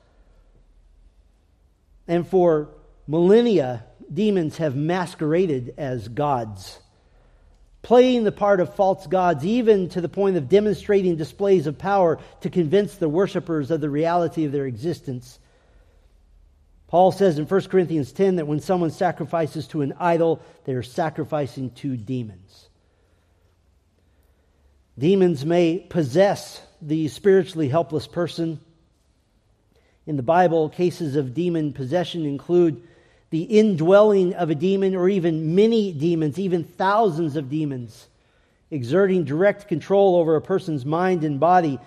[2.06, 2.70] And for
[3.06, 6.78] millennia, demons have masqueraded as gods,
[7.82, 12.18] playing the part of false gods, even to the point of demonstrating displays of power
[12.40, 15.38] to convince the worshippers of the reality of their existence.
[16.88, 20.82] Paul says in 1 Corinthians 10 that when someone sacrifices to an idol, they are
[20.82, 22.68] sacrificing to demons.
[24.98, 28.58] Demons may possess the spiritually helpless person.
[30.06, 32.82] In the Bible, cases of demon possession include
[33.30, 38.08] the indwelling of a demon or even many demons, even thousands of demons,
[38.70, 41.78] exerting direct control over a person's mind and body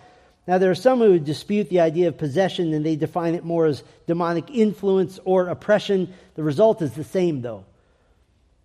[0.47, 3.67] now, there are some who dispute the idea of possession and they define it more
[3.67, 6.13] as demonic influence or oppression.
[6.35, 7.65] The result is the same, though.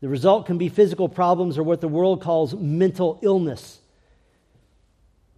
[0.01, 3.79] The result can be physical problems or what the world calls mental illness.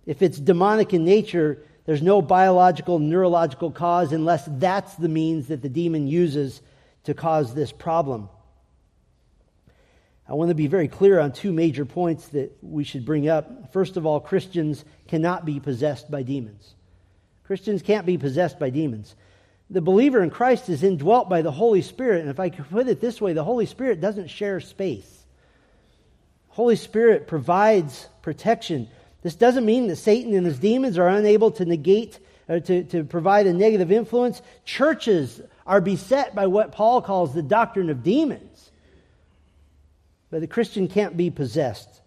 [0.07, 5.63] If it's demonic in nature, there's no biological, neurological cause unless that's the means that
[5.63, 6.61] the demon uses
[7.09, 8.29] to cause this problem.
[10.29, 13.73] I want to be very clear on two major points that we should bring up.
[13.73, 16.75] First of all, Christians cannot be possessed by demons.
[17.45, 19.17] Christians can't be possessed by demons.
[19.71, 22.89] The believer in Christ is indwelt by the Holy Spirit, and if I could put
[22.89, 25.25] it this way, the Holy Spirit doesn't share space.
[26.49, 28.87] Holy Spirit provides protection.
[29.23, 32.19] This doesn't mean that Satan and his demons are unable to negate
[32.49, 34.43] or to, to provide a negative influence.
[34.67, 38.71] Churches are beset by what Paul calls the doctrine of demons.
[40.31, 42.01] But the Christian can't be possessed.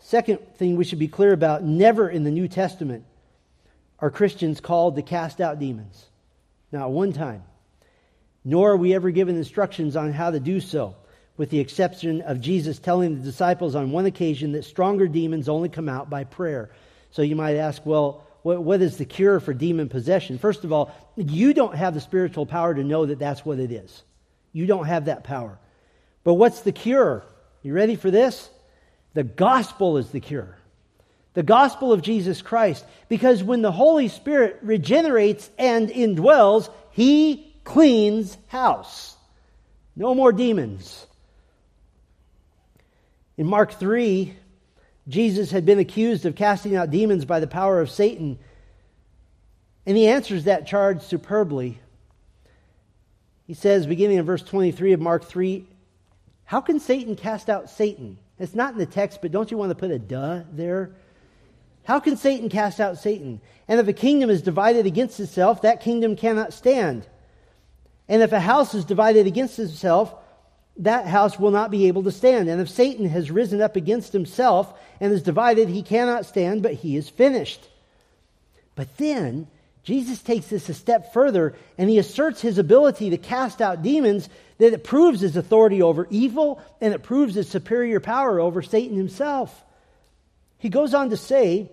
[0.00, 3.04] Second thing we should be clear about never in the New Testament
[4.00, 6.04] are Christians called to cast out demons.
[6.72, 7.44] Not one time.
[8.44, 10.96] Nor are we ever given instructions on how to do so,
[11.36, 15.68] with the exception of Jesus telling the disciples on one occasion that stronger demons only
[15.68, 16.70] come out by prayer.
[17.12, 20.38] So you might ask, well, what, what is the cure for demon possession?
[20.38, 23.70] First of all, you don't have the spiritual power to know that that's what it
[23.70, 24.02] is.
[24.52, 25.58] You don't have that power.
[26.24, 27.24] But what's the cure?
[27.62, 28.48] You ready for this?
[29.14, 30.56] The gospel is the cure.
[31.34, 32.84] The gospel of Jesus Christ.
[33.08, 39.16] Because when the Holy Spirit regenerates and indwells, he cleans house.
[39.94, 41.06] No more demons.
[43.36, 44.36] In Mark 3,
[45.08, 48.38] Jesus had been accused of casting out demons by the power of Satan.
[49.84, 51.80] And he answers that charge superbly.
[53.46, 55.66] He says, beginning in verse 23 of Mark 3,
[56.44, 58.18] how can Satan cast out Satan?
[58.38, 60.90] It's not in the text, but don't you want to put a duh there?
[61.84, 63.40] How can Satan cast out Satan?
[63.66, 67.06] And if a kingdom is divided against itself, that kingdom cannot stand.
[68.08, 70.14] And if a house is divided against itself,
[70.78, 72.48] that house will not be able to stand.
[72.48, 76.74] And if Satan has risen up against himself and is divided, he cannot stand, but
[76.74, 77.68] he is finished.
[78.74, 79.48] But then
[79.84, 84.28] Jesus takes this a step further and he asserts his ability to cast out demons
[84.58, 88.96] that it proves his authority over evil and it proves his superior power over Satan
[88.96, 89.64] himself.
[90.58, 91.68] He goes on to say,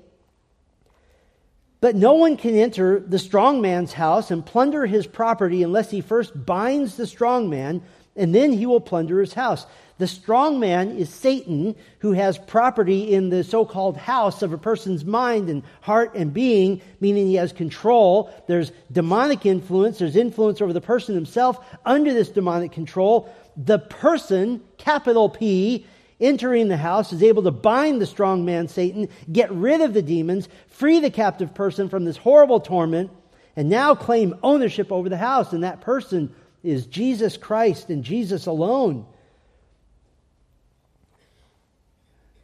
[1.79, 6.01] But no one can enter the strong man's house and plunder his property unless he
[6.01, 7.83] first binds the strong man,
[8.19, 9.65] and then he will plunder his house.
[9.97, 14.58] The strong man is Satan, who has property in the so called house of a
[14.58, 18.32] person's mind and heart and being, meaning he has control.
[18.47, 21.60] There's demonic influence, there's influence over the person himself.
[21.86, 25.86] Under this demonic control, the person, capital P,
[26.21, 30.01] entering the house is able to bind the strong man, Satan, get rid of the
[30.01, 33.12] demons, free the captive person from this horrible torment,
[33.58, 35.51] and now claim ownership over the house.
[35.51, 39.05] And that person is Jesus Christ and Jesus alone.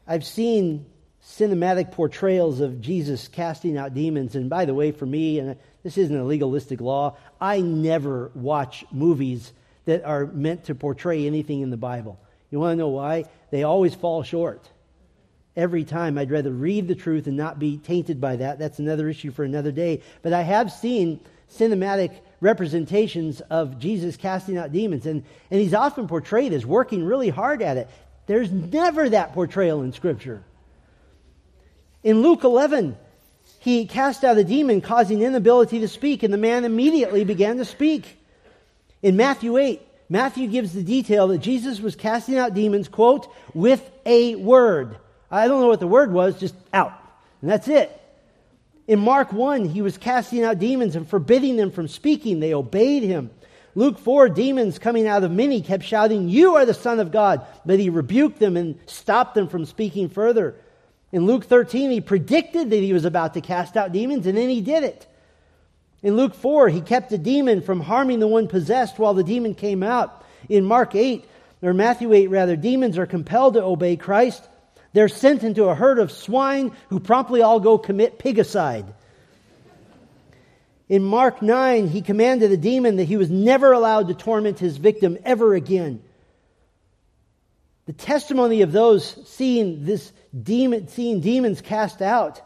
[0.07, 0.85] I've seen
[1.23, 4.35] cinematic portrayals of Jesus casting out demons.
[4.35, 8.85] And by the way, for me, and this isn't a legalistic law, I never watch
[8.91, 9.51] movies
[9.85, 12.19] that are meant to portray anything in the Bible.
[12.51, 13.25] You want to know why?
[13.51, 14.69] They always fall short.
[15.55, 18.59] Every time I'd rather read the truth and not be tainted by that.
[18.59, 20.01] That's another issue for another day.
[20.21, 21.19] But I have seen
[21.51, 22.11] cinematic
[22.45, 25.05] representations of Jesus casting out demons.
[25.05, 27.89] And, and he's often portrayed as working really hard at it.
[28.27, 30.43] There's never that portrayal in Scripture.
[32.03, 32.95] In Luke 11,
[33.59, 37.65] he cast out a demon, causing inability to speak, and the man immediately began to
[37.65, 38.17] speak.
[39.01, 43.81] In Matthew 8, Matthew gives the detail that Jesus was casting out demons, quote, with
[44.05, 44.97] a word.
[45.31, 46.93] I don't know what the word was, just out.
[47.41, 47.91] And that's it.
[48.87, 52.39] In Mark 1, he was casting out demons and forbidding them from speaking.
[52.39, 53.31] They obeyed him.
[53.73, 57.45] Luke 4, demons coming out of many kept shouting, You are the Son of God.
[57.65, 60.55] But he rebuked them and stopped them from speaking further.
[61.11, 64.49] In Luke 13, he predicted that he was about to cast out demons, and then
[64.49, 65.07] he did it.
[66.03, 69.55] In Luke 4, he kept the demon from harming the one possessed while the demon
[69.55, 70.23] came out.
[70.47, 71.25] In Mark 8,
[71.63, 74.47] or Matthew 8 rather, demons are compelled to obey Christ.
[74.95, 78.93] They're sent into a herd of swine who promptly all go commit pigicide.
[80.87, 84.77] In Mark 9, he commanded the demon that he was never allowed to torment his
[84.77, 86.01] victim ever again.
[87.87, 92.39] The testimony of those seeing this demon, seeing demons cast out,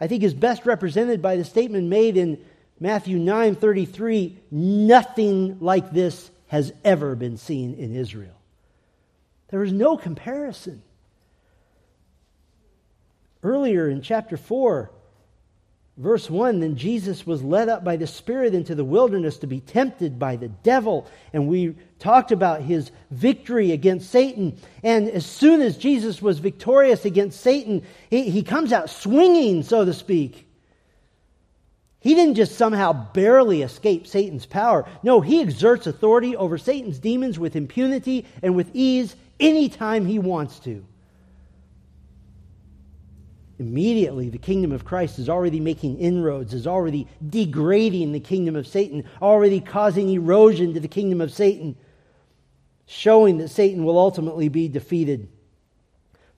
[0.00, 2.42] I think is best represented by the statement made in
[2.80, 8.40] Matthew 9:33, nothing like this has ever been seen in Israel.
[9.48, 10.82] There is no comparison.
[13.42, 14.90] Earlier in chapter 4,
[15.96, 19.60] verse 1 then Jesus was led up by the Spirit into the wilderness to be
[19.60, 21.08] tempted by the devil.
[21.32, 24.58] And we talked about his victory against Satan.
[24.82, 29.84] And as soon as Jesus was victorious against Satan, he, he comes out swinging, so
[29.84, 30.46] to speak.
[31.98, 34.88] He didn't just somehow barely escape Satan's power.
[35.04, 40.58] No, he exerts authority over Satan's demons with impunity and with ease anytime he wants
[40.60, 40.84] to.
[43.58, 48.66] Immediately, the kingdom of Christ is already making inroads, is already degrading the kingdom of
[48.66, 51.76] Satan, already causing erosion to the kingdom of Satan,
[52.86, 55.28] showing that Satan will ultimately be defeated.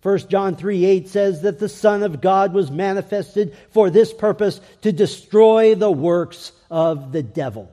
[0.03, 4.61] 1 John 3 8 says that the Son of God was manifested for this purpose
[4.83, 7.73] to destroy the works of the devil.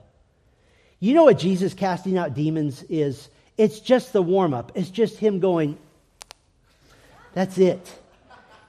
[1.00, 3.28] You know what Jesus casting out demons is?
[3.58, 4.72] It's just the warm up.
[4.76, 5.78] It's just him going,
[7.34, 8.00] that's it.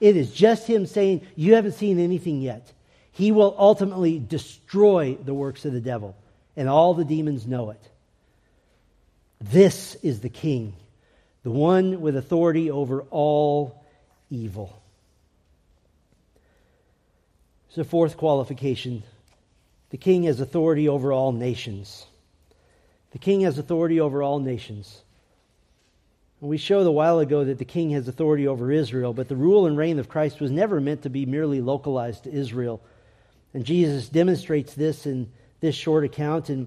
[0.03, 2.73] It is just him saying, You haven't seen anything yet.
[3.13, 6.17] He will ultimately destroy the works of the devil,
[6.57, 7.81] and all the demons know it.
[9.41, 10.75] This is the king
[11.45, 13.85] the one with authority over all
[14.29, 14.81] evil.
[17.77, 19.05] A fourth qualification
[19.91, 22.07] the king has authority over all nations.
[23.13, 25.02] The king has authority over all nations.
[26.43, 29.67] We showed a while ago that the king has authority over Israel, but the rule
[29.67, 32.83] and reign of Christ was never meant to be merely localized to Israel.
[33.55, 36.51] And Jesus demonstrates this in this short account.
[36.51, 36.67] In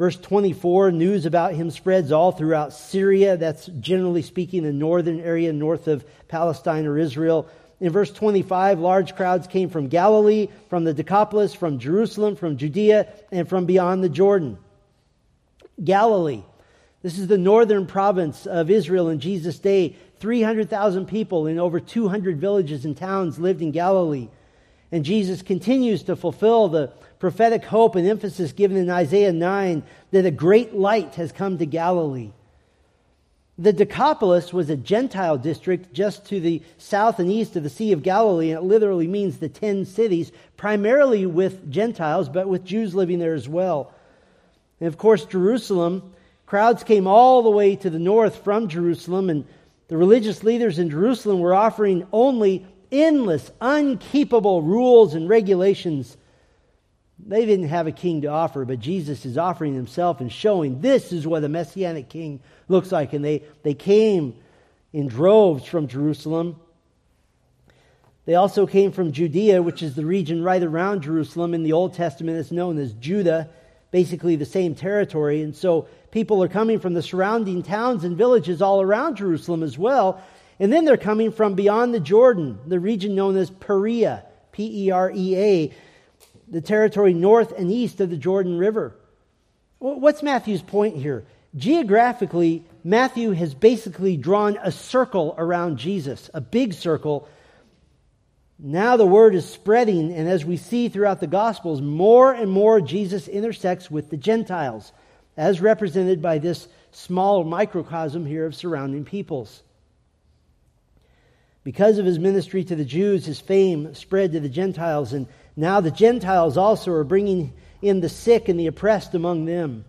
[0.00, 3.36] Verse 24, news about him spreads all throughout Syria.
[3.36, 7.46] That's generally speaking the northern area north of Palestine or Israel.
[7.80, 13.08] In verse 25, large crowds came from Galilee, from the Decapolis, from Jerusalem, from Judea,
[13.30, 14.56] and from beyond the Jordan.
[15.84, 16.44] Galilee.
[17.02, 19.96] This is the northern province of Israel in Jesus' day.
[20.18, 24.28] 300,000 people in over 200 villages and towns lived in Galilee.
[24.92, 30.26] And Jesus continues to fulfill the prophetic hope and emphasis given in Isaiah 9 that
[30.26, 32.32] a great light has come to Galilee.
[33.60, 37.92] The Decapolis was a Gentile district just to the south and east of the Sea
[37.92, 42.94] of Galilee, and it literally means the ten cities, primarily with Gentiles, but with Jews
[42.94, 43.92] living there as well.
[44.80, 46.14] And of course, Jerusalem,
[46.50, 49.46] crowds came all the way to the north from Jerusalem, and
[49.88, 56.16] the religious leaders in Jerusalem were offering only endless, unkeepable rules and regulations
[57.26, 61.12] they didn't have a king to offer, but Jesus is offering himself and showing this
[61.12, 63.12] is what a messianic king looks like.
[63.12, 64.34] And they, they came
[64.92, 66.56] in droves from Jerusalem.
[68.26, 71.54] They also came from Judea, which is the region right around Jerusalem.
[71.54, 73.48] In the Old Testament, it's known as Judah,
[73.90, 75.42] basically the same territory.
[75.42, 79.76] And so people are coming from the surrounding towns and villages all around Jerusalem as
[79.76, 80.22] well.
[80.58, 84.90] And then they're coming from beyond the Jordan, the region known as Perea, P E
[84.90, 85.74] R E A
[86.50, 88.94] the territory north and east of the Jordan River.
[89.78, 91.24] What's Matthew's point here?
[91.56, 97.28] Geographically, Matthew has basically drawn a circle around Jesus, a big circle.
[98.62, 102.80] Now the word is spreading, and as we see throughout the Gospels, more and more
[102.80, 104.92] Jesus intersects with the Gentiles,
[105.36, 109.62] as represented by this small microcosm here of surrounding peoples.
[111.64, 115.80] Because of his ministry to the Jews, his fame spread to the Gentiles, and now
[115.80, 119.86] the Gentiles also are bringing in the sick and the oppressed among them.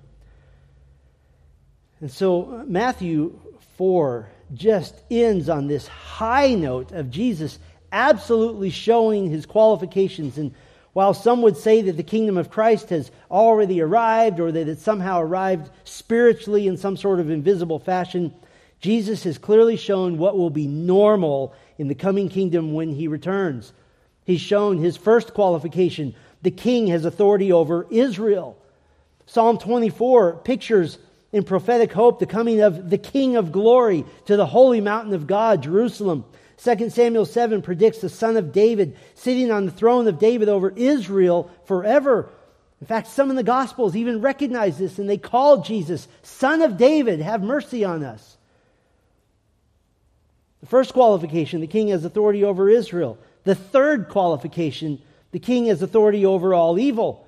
[2.00, 3.38] And so Matthew
[3.78, 7.60] 4 just ends on this high note of Jesus
[7.92, 10.38] absolutely showing his qualifications.
[10.38, 10.54] And
[10.94, 14.80] while some would say that the kingdom of Christ has already arrived or that it
[14.80, 18.34] somehow arrived spiritually in some sort of invisible fashion,
[18.80, 23.74] Jesus has clearly shown what will be normal in the coming kingdom when he returns.
[24.26, 28.58] He's shown his first qualification the king has authority over Israel.
[29.28, 30.98] Psalm 24 pictures
[31.32, 35.28] in prophetic hope the coming of the King of glory to the holy mountain of
[35.28, 36.26] God, Jerusalem.
[36.64, 40.70] 2 Samuel 7 predicts the son of David sitting on the throne of David over
[40.70, 42.30] Israel forever.
[42.80, 46.78] In fact, some in the Gospels even recognize this and they call Jesus Son of
[46.78, 48.38] David, have mercy on us.
[50.60, 53.18] The first qualification, the king has authority over Israel.
[53.44, 55.02] The third qualification,
[55.32, 57.26] the king has authority over all evil.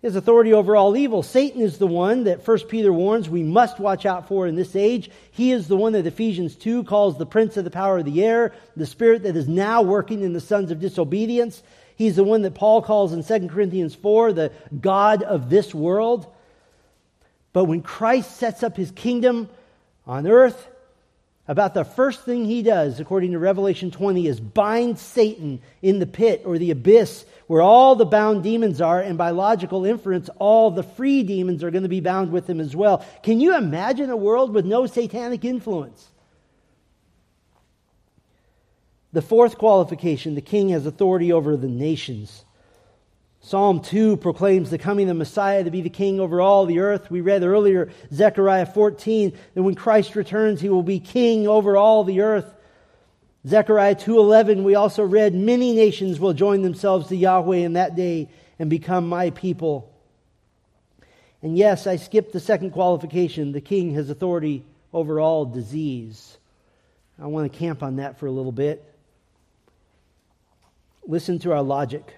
[0.00, 1.24] He has authority over all evil.
[1.24, 4.76] Satan is the one that 1 Peter warns we must watch out for in this
[4.76, 5.10] age.
[5.32, 8.24] He is the one that Ephesians 2 calls the prince of the power of the
[8.24, 11.64] air, the spirit that is now working in the sons of disobedience.
[11.96, 16.32] He's the one that Paul calls in 2 Corinthians 4 the God of this world.
[17.52, 19.48] But when Christ sets up his kingdom
[20.06, 20.68] on earth,
[21.48, 26.06] about the first thing he does, according to Revelation 20, is bind Satan in the
[26.06, 30.70] pit or the abyss where all the bound demons are, and by logical inference, all
[30.70, 33.04] the free demons are going to be bound with him as well.
[33.22, 36.06] Can you imagine a world with no satanic influence?
[39.14, 42.44] The fourth qualification the king has authority over the nations.
[43.40, 46.80] Psalm 2 proclaims the coming of the Messiah to be the king over all the
[46.80, 47.10] earth.
[47.10, 52.04] We read earlier, Zechariah 14, that when Christ returns, he will be king over all
[52.04, 52.52] the earth.
[53.46, 58.28] Zechariah 2:11 we also read many nations will join themselves to Yahweh in that day
[58.58, 59.90] and become my people.
[61.40, 63.52] And yes, I skipped the second qualification.
[63.52, 66.36] The king has authority over all disease.
[67.20, 68.84] I want to camp on that for a little bit.
[71.06, 72.17] Listen to our logic.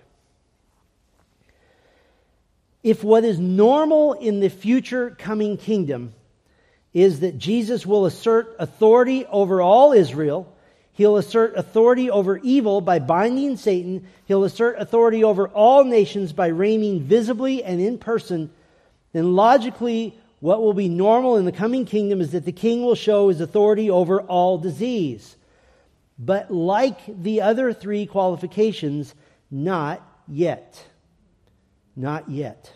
[2.83, 6.15] If what is normal in the future coming kingdom
[6.93, 10.57] is that Jesus will assert authority over all Israel,
[11.01, 14.07] He'll assert authority over evil by binding Satan.
[14.27, 18.51] He'll assert authority over all nations by reigning visibly and in person.
[19.15, 22.97] Then, logically, what will be normal in the coming kingdom is that the king will
[22.97, 25.37] show his authority over all disease.
[26.19, 29.15] But, like the other three qualifications,
[29.51, 30.85] not yet.
[32.01, 32.73] Not yet.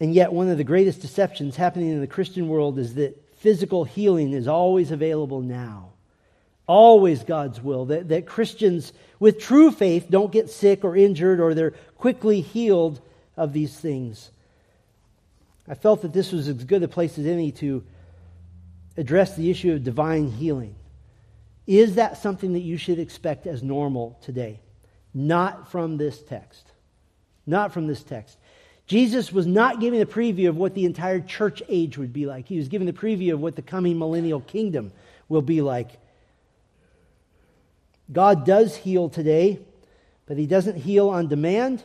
[0.00, 3.82] And yet, one of the greatest deceptions happening in the Christian world is that physical
[3.82, 5.90] healing is always available now.
[6.68, 7.86] Always God's will.
[7.86, 13.00] That, that Christians with true faith don't get sick or injured or they're quickly healed
[13.36, 14.30] of these things.
[15.66, 17.84] I felt that this was as good a place as any to
[18.96, 20.76] address the issue of divine healing.
[21.66, 24.60] Is that something that you should expect as normal today?
[25.14, 26.64] Not from this text.
[27.46, 28.36] Not from this text.
[28.86, 32.48] Jesus was not giving a preview of what the entire church age would be like.
[32.48, 34.92] He was giving the preview of what the coming millennial kingdom
[35.28, 35.90] will be like.
[38.10, 39.60] God does heal today,
[40.26, 41.82] but He doesn't heal on demand,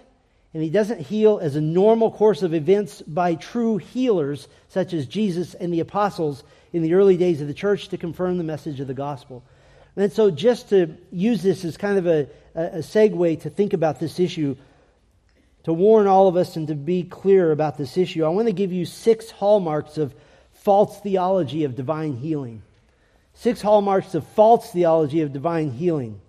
[0.54, 5.06] and He doesn't heal as a normal course of events by true healers, such as
[5.06, 8.80] Jesus and the apostles in the early days of the church to confirm the message
[8.80, 9.44] of the gospel.
[9.96, 14.00] And so, just to use this as kind of a, a segue to think about
[14.00, 14.56] this issue,
[15.64, 18.54] to warn all of us and to be clear about this issue, I want to
[18.54, 20.14] give you six hallmarks of
[20.54, 22.64] false theology of divine healing.
[23.36, 26.20] Six hallmarks of false theology of divine healing.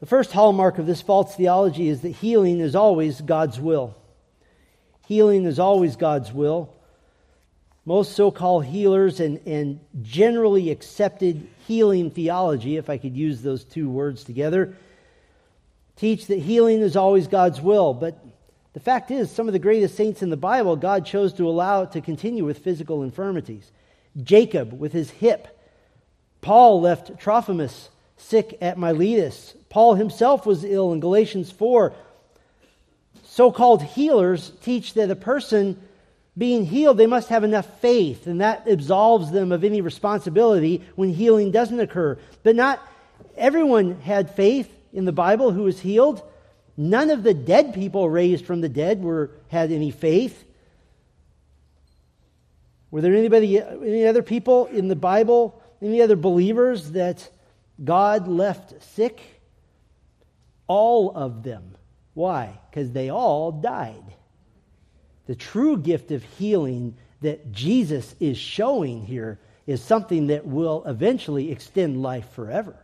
[0.00, 3.96] The first hallmark of this false theology is that healing is always God's will.
[5.06, 6.75] Healing is always God's will.
[7.86, 13.64] Most so called healers and, and generally accepted healing theology, if I could use those
[13.64, 14.76] two words together,
[15.94, 17.94] teach that healing is always God's will.
[17.94, 18.18] But
[18.72, 21.84] the fact is, some of the greatest saints in the Bible, God chose to allow
[21.84, 23.70] to continue with physical infirmities.
[24.20, 25.56] Jacob with his hip.
[26.40, 29.54] Paul left Trophimus sick at Miletus.
[29.68, 31.94] Paul himself was ill in Galatians 4.
[33.24, 35.80] So called healers teach that a person
[36.38, 41.10] being healed, they must have enough faith, and that absolves them of any responsibility when
[41.10, 42.18] healing doesn't occur.
[42.42, 42.80] But not
[43.36, 46.22] everyone had faith in the Bible who was healed.
[46.76, 50.44] None of the dead people raised from the dead were, had any faith.
[52.90, 57.28] Were there anybody, any other people in the Bible, any other believers that
[57.82, 59.20] God left sick?
[60.66, 61.76] All of them.
[62.12, 62.58] Why?
[62.70, 64.04] Because they all died.
[65.26, 71.50] The true gift of healing that Jesus is showing here is something that will eventually
[71.50, 72.76] extend life forever.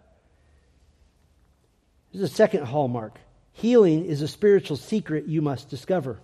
[2.13, 3.19] There's a second hallmark
[3.55, 6.19] healing is a spiritual secret you must discover.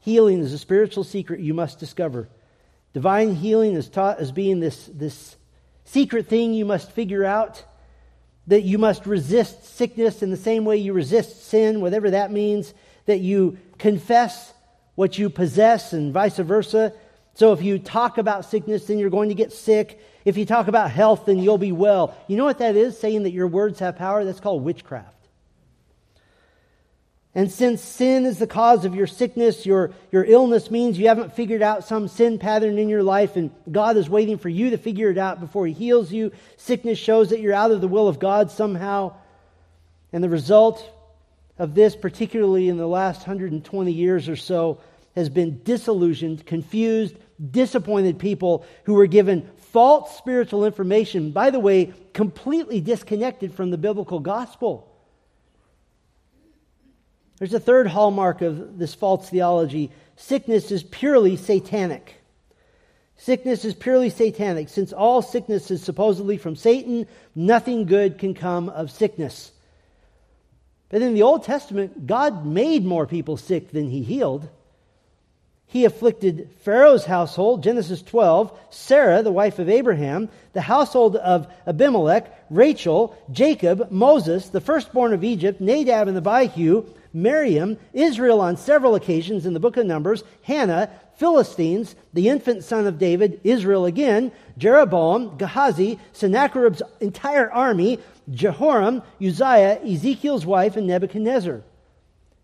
[0.00, 2.28] Healing is a spiritual secret you must discover.
[2.92, 5.36] Divine healing is taught as being this, this
[5.84, 7.64] secret thing you must figure out,
[8.48, 12.74] that you must resist sickness in the same way you resist sin, whatever that means,
[13.06, 14.54] that you confess
[14.94, 16.92] what you possess and vice versa.
[17.34, 20.00] So if you talk about sickness, then you're going to get sick.
[20.24, 22.16] If you talk about health, then you'll be well.
[22.28, 22.96] You know what that is?
[22.96, 24.24] Saying that your words have power?
[24.24, 25.08] That's called witchcraft.
[27.34, 31.34] And since sin is the cause of your sickness, your, your illness means you haven't
[31.34, 34.76] figured out some sin pattern in your life, and God is waiting for you to
[34.78, 36.30] figure it out before He heals you.
[36.56, 39.16] Sickness shows that you're out of the will of God somehow.
[40.12, 40.86] And the result
[41.58, 44.80] of this, particularly in the last 120 years or so,
[45.14, 47.16] has been disillusioned, confused,
[47.50, 53.78] disappointed people who were given false spiritual information, by the way, completely disconnected from the
[53.78, 54.88] biblical gospel.
[57.38, 62.14] There's a third hallmark of this false theology sickness is purely satanic.
[63.16, 64.68] Sickness is purely satanic.
[64.68, 69.51] Since all sickness is supposedly from Satan, nothing good can come of sickness.
[70.92, 74.48] But in the Old Testament, God made more people sick than he healed.
[75.66, 82.30] He afflicted Pharaoh's household, Genesis 12, Sarah, the wife of Abraham, the household of Abimelech,
[82.50, 86.84] Rachel, Jacob, Moses, the firstborn of Egypt, Nadab and Abihu,
[87.14, 92.86] Miriam, Israel on several occasions in the book of Numbers, Hannah, Philistines, the infant son
[92.86, 97.98] of David, Israel again, Jeroboam, Gehazi, Sennacherib's entire army,
[98.30, 101.62] Jehoram, Uzziah, Ezekiel's wife, and Nebuchadnezzar.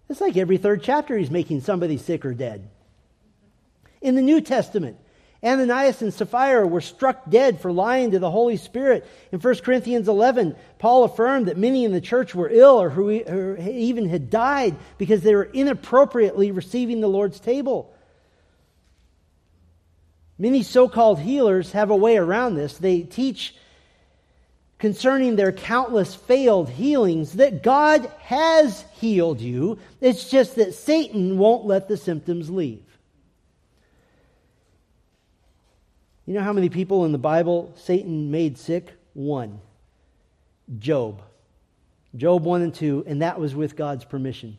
[0.08, 2.68] It's like every third chapter he's making somebody sick or dead.
[4.00, 4.96] In the New Testament,
[5.42, 9.06] Ananias and Sapphira were struck dead for lying to the Holy Spirit.
[9.30, 13.10] In 1 Corinthians 11, Paul affirmed that many in the church were ill or who
[13.10, 17.92] even had died because they were inappropriately receiving the Lord's table.
[20.38, 22.78] Many so called healers have a way around this.
[22.78, 23.54] They teach
[24.78, 29.78] concerning their countless failed healings that God has healed you.
[30.00, 32.84] It's just that Satan won't let the symptoms leave.
[36.26, 38.92] You know how many people in the Bible Satan made sick?
[39.14, 39.60] One.
[40.78, 41.22] Job.
[42.14, 44.56] Job 1 and 2, and that was with God's permission.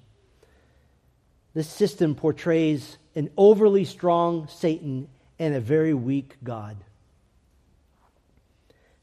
[1.54, 5.08] This system portrays an overly strong Satan
[5.40, 6.78] and a very weak God.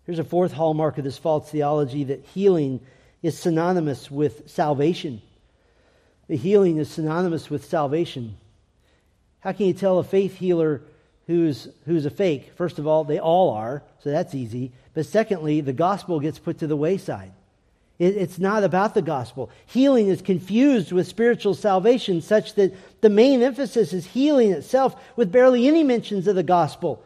[0.05, 2.81] Here's a fourth hallmark of this false theology that healing
[3.23, 5.21] is synonymous with salvation.
[6.29, 8.37] The healing is synonymous with salvation.
[9.41, 10.83] How can you tell a faith healer
[11.27, 12.53] who's, who's a fake.
[12.57, 14.73] First of all, they all are, so that's easy.
[14.95, 17.33] But secondly, the gospel gets put to the wayside.
[17.99, 19.51] It, it's not about the gospel.
[19.67, 25.33] Healing is confused with spiritual salvation, such that the main emphasis is healing itself with
[25.33, 27.03] barely any mentions of the gospel.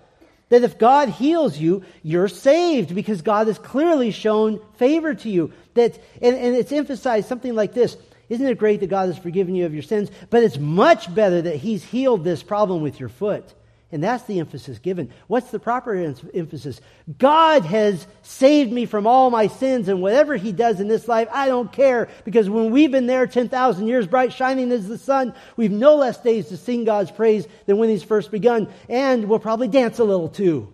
[0.48, 5.52] That if God heals you, you're saved because God has clearly shown favor to you.
[5.74, 7.96] That, and, and it's emphasized something like this
[8.28, 10.10] Isn't it great that God has forgiven you of your sins?
[10.28, 13.54] But it's much better that He's healed this problem with your foot.
[13.92, 15.10] And that's the emphasis given.
[15.26, 16.80] What's the proper emphasis?
[17.18, 21.28] God has saved me from all my sins, and whatever He does in this life,
[21.32, 22.08] I don't care.
[22.24, 26.20] Because when we've been there 10,000 years, bright shining as the sun, we've no less
[26.20, 28.68] days to sing God's praise than when He's first begun.
[28.88, 30.72] And we'll probably dance a little too.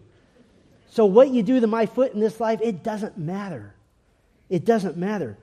[0.91, 3.75] So, what you do to my foot in this life, it doesn't matter.
[4.51, 5.39] It doesn't matter.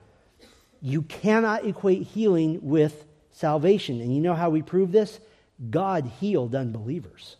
[0.80, 4.00] You cannot equate healing with salvation.
[4.00, 5.18] And you know how we prove this?
[5.70, 7.36] God healed unbelievers.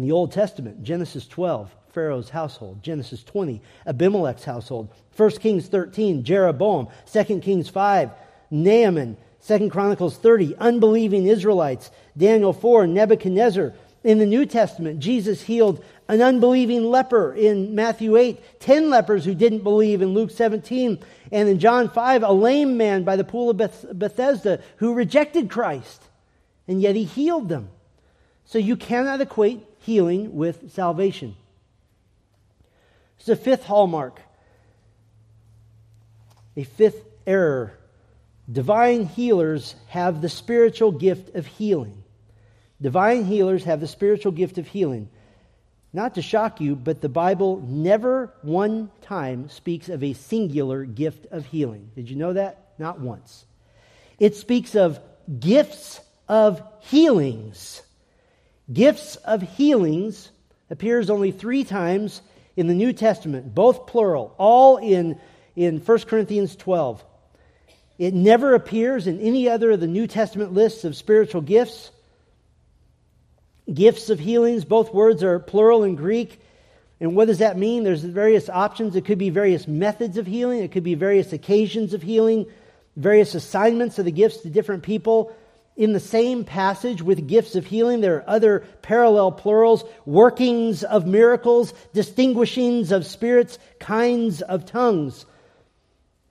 [0.00, 2.82] In the Old Testament, Genesis 12, Pharaoh's household.
[2.82, 4.88] Genesis 20, Abimelech's household.
[5.14, 6.88] 1 Kings 13, Jeroboam.
[7.12, 8.10] 2 Kings 5,
[8.50, 9.18] Naaman.
[9.46, 11.90] 2 Chronicles 30, unbelieving Israelites.
[12.16, 13.74] Daniel 4, Nebuchadnezzar.
[14.02, 19.34] In the New Testament, Jesus healed an unbelieving leper in Matthew 8, 10 lepers who
[19.34, 20.98] didn't believe in Luke 17,
[21.30, 25.50] and in John 5, a lame man by the pool of Beth- Bethesda who rejected
[25.50, 26.02] Christ,
[26.66, 27.68] and yet he healed them.
[28.46, 31.36] So you cannot equate healing with salvation.
[33.18, 34.20] It's a fifth hallmark,
[36.56, 37.78] a fifth error.
[38.50, 42.02] Divine healers have the spiritual gift of healing.
[42.80, 45.08] Divine healers have the spiritual gift of healing.
[45.92, 51.26] Not to shock you, but the Bible never one time speaks of a singular gift
[51.30, 51.90] of healing.
[51.94, 52.72] Did you know that?
[52.78, 53.44] Not once.
[54.18, 55.00] It speaks of
[55.38, 57.82] gifts of healings
[58.72, 60.30] gifts of healings
[60.70, 62.22] appears only three times
[62.56, 65.18] in the New Testament, both plural, all in,
[65.56, 67.04] in 1 Corinthians 12.
[67.98, 71.90] It never appears in any other of the New Testament lists of spiritual gifts.
[73.72, 76.40] Gifts of healings, both words are plural in Greek.
[77.00, 77.84] And what does that mean?
[77.84, 78.96] There's various options.
[78.96, 82.46] It could be various methods of healing, it could be various occasions of healing,
[82.96, 85.34] various assignments of the gifts to different people.
[85.76, 91.06] In the same passage with gifts of healing, there are other parallel plurals workings of
[91.06, 95.24] miracles, distinguishings of spirits, kinds of tongues.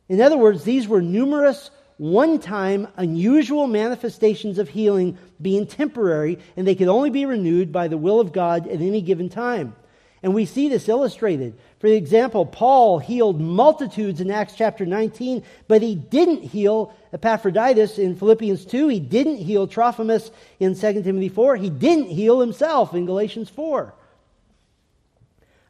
[0.07, 6.65] In other words, these were numerous, one time, unusual manifestations of healing being temporary, and
[6.67, 9.75] they could only be renewed by the will of God at any given time.
[10.21, 11.57] And we see this illustrated.
[11.79, 18.17] For example, Paul healed multitudes in Acts chapter 19, but he didn't heal Epaphroditus in
[18.17, 18.89] Philippians 2.
[18.89, 21.55] He didn't heal Trophimus in 2 Timothy 4.
[21.55, 23.93] He didn't heal himself in Galatians 4.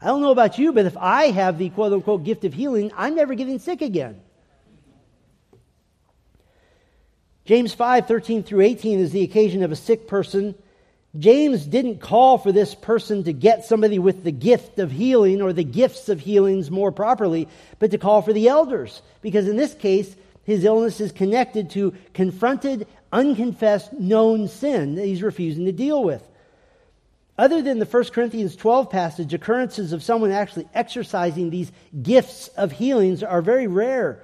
[0.01, 2.91] I don't know about you, but if I have the quote unquote gift of healing,
[2.97, 4.20] I'm never getting sick again.
[7.45, 10.55] James 5 13 through 18 is the occasion of a sick person.
[11.18, 15.53] James didn't call for this person to get somebody with the gift of healing or
[15.53, 17.47] the gifts of healings more properly,
[17.80, 19.01] but to call for the elders.
[19.22, 25.24] Because in this case, his illness is connected to confronted, unconfessed, known sin that he's
[25.24, 26.24] refusing to deal with.
[27.39, 31.72] Other than the 1 Corinthians 12 passage, occurrences of someone actually exercising these
[32.03, 34.22] gifts of healings are very rare.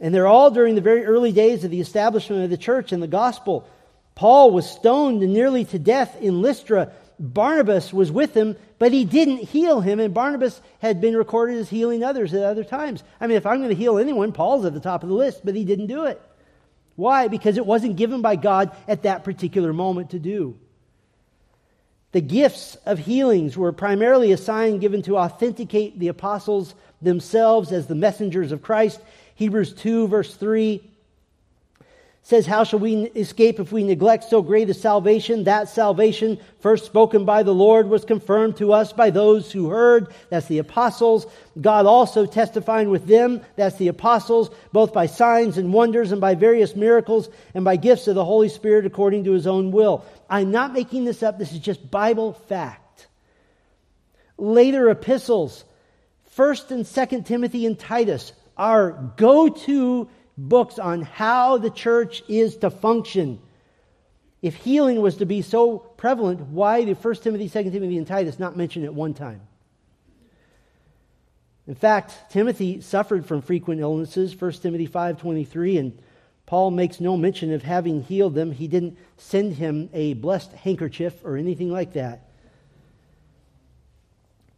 [0.00, 3.02] And they're all during the very early days of the establishment of the church and
[3.02, 3.66] the gospel.
[4.14, 6.92] Paul was stoned nearly to death in Lystra.
[7.18, 11.68] Barnabas was with him, but he didn't heal him, and Barnabas had been recorded as
[11.68, 13.02] healing others at other times.
[13.20, 15.40] I mean, if I'm going to heal anyone, Paul's at the top of the list,
[15.44, 16.20] but he didn't do it.
[16.96, 17.28] Why?
[17.28, 20.58] Because it wasn't given by God at that particular moment to do.
[22.12, 27.88] The gifts of healings were primarily a sign given to authenticate the apostles themselves as
[27.88, 29.00] the messengers of Christ
[29.34, 30.82] Hebrews 2, verse 3
[32.24, 35.44] says, How shall we escape if we neglect so great a salvation?
[35.44, 40.12] That salvation, first spoken by the Lord, was confirmed to us by those who heard.
[40.30, 41.26] That's the apostles.
[41.60, 43.42] God also testifying with them.
[43.56, 48.08] That's the apostles, both by signs and wonders and by various miracles and by gifts
[48.08, 50.04] of the Holy Spirit according to his own will.
[50.28, 51.38] I'm not making this up.
[51.38, 53.06] This is just Bible fact.
[54.38, 55.62] Later epistles,
[56.36, 62.56] 1st and 2nd Timothy and Titus, our go to books on how the church is
[62.58, 63.40] to function.
[64.42, 68.38] If healing was to be so prevalent, why did 1 Timothy, 2 Timothy, and Titus
[68.38, 69.40] not mention it one time?
[71.66, 75.98] In fact, Timothy suffered from frequent illnesses, 1 Timothy 5.23, and
[76.46, 78.52] Paul makes no mention of having healed them.
[78.52, 82.28] He didn't send him a blessed handkerchief or anything like that.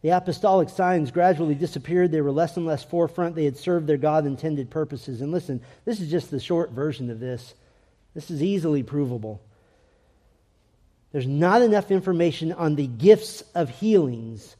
[0.06, 2.12] The apostolic signs gradually disappeared.
[2.12, 3.34] They were less and less forefront.
[3.34, 5.20] They had served their God intended purposes.
[5.20, 7.54] And listen, this is just the short version of this.
[8.14, 9.42] This is easily provable.
[11.10, 14.54] There's not enough information on the gifts of healings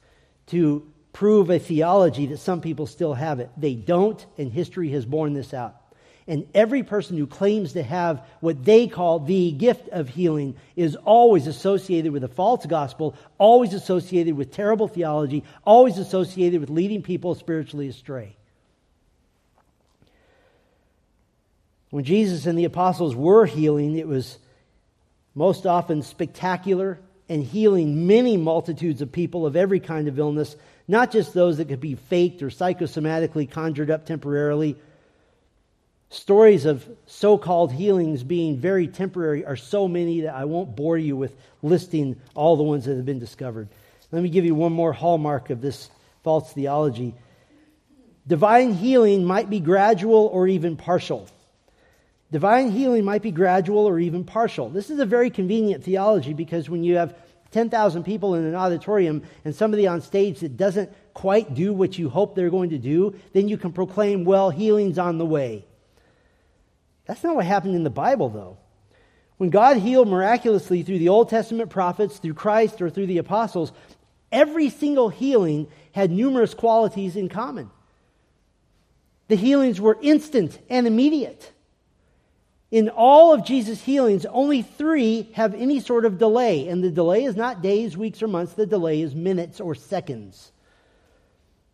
[0.47, 3.49] to prove a theology that some people still have it.
[3.57, 5.81] They don't, and history has borne this out.
[6.29, 10.97] And every person who claims to have what they call the gift of healing is
[10.97, 17.03] always associated with a false gospel, always associated with terrible theology, always associated with leading
[17.03, 18.35] people spiritually astray.
[21.91, 24.39] When Jesus and the apostles were healing, it was
[25.37, 26.99] most often spectacular
[27.29, 30.57] and healing many multitudes of people of every kind of illness,
[30.89, 34.77] not just those that could be faked or psychosomatically conjured up temporarily
[36.09, 40.97] Stories of so called healings being very temporary are so many that I won't bore
[40.97, 43.69] you with listing all the ones that have been discovered.
[44.13, 45.91] Let me give you one more hallmark of this
[46.23, 47.15] false theology.
[48.27, 51.29] Divine healing might be gradual or even partial.
[52.31, 54.69] Divine healing might be gradual or even partial.
[54.69, 57.17] This is a very convenient theology because when you have
[57.51, 62.09] 10,000 people in an auditorium and somebody on stage that doesn't quite do what you
[62.09, 65.65] hope they're going to do, then you can proclaim, well, healing's on the way.
[67.07, 68.59] That's not what happened in the Bible, though.
[69.39, 73.73] When God healed miraculously through the Old Testament prophets, through Christ, or through the apostles,
[74.33, 77.71] every single healing had numerous qualities in common.
[79.29, 81.53] The healings were instant and immediate.
[82.71, 86.69] In all of Jesus' healings, only three have any sort of delay.
[86.69, 90.53] And the delay is not days, weeks, or months, the delay is minutes or seconds.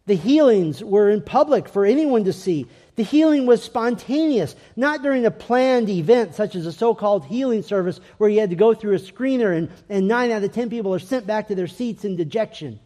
[0.07, 2.67] The healings were in public for anyone to see.
[3.03, 7.63] The healing was spontaneous, not during a planned event such as a so called healing
[7.63, 10.71] service where you had to go through a screener and, and nine out of ten
[10.71, 12.79] people are sent back to their seats in dejection.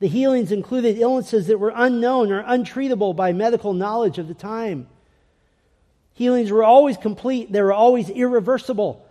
[0.00, 4.86] The healings included illnesses that were unknown or untreatable by medical knowledge of the time.
[6.12, 9.02] Healings were always complete, they were always irreversible,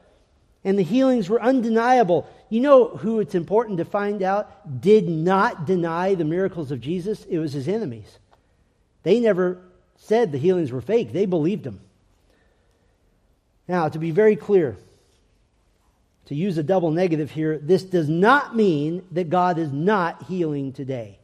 [0.64, 2.30] and the healings were undeniable.
[2.50, 7.26] You know who it's important to find out did not deny the miracles of Jesus?
[7.26, 8.20] It was his enemies.
[9.04, 9.62] They never
[9.98, 11.82] said the healings were fake, they believed them.
[13.68, 14.78] Now, to be very clear,
[16.26, 20.74] to use a double negative here, this does not mean that God is not healing
[20.74, 21.20] today.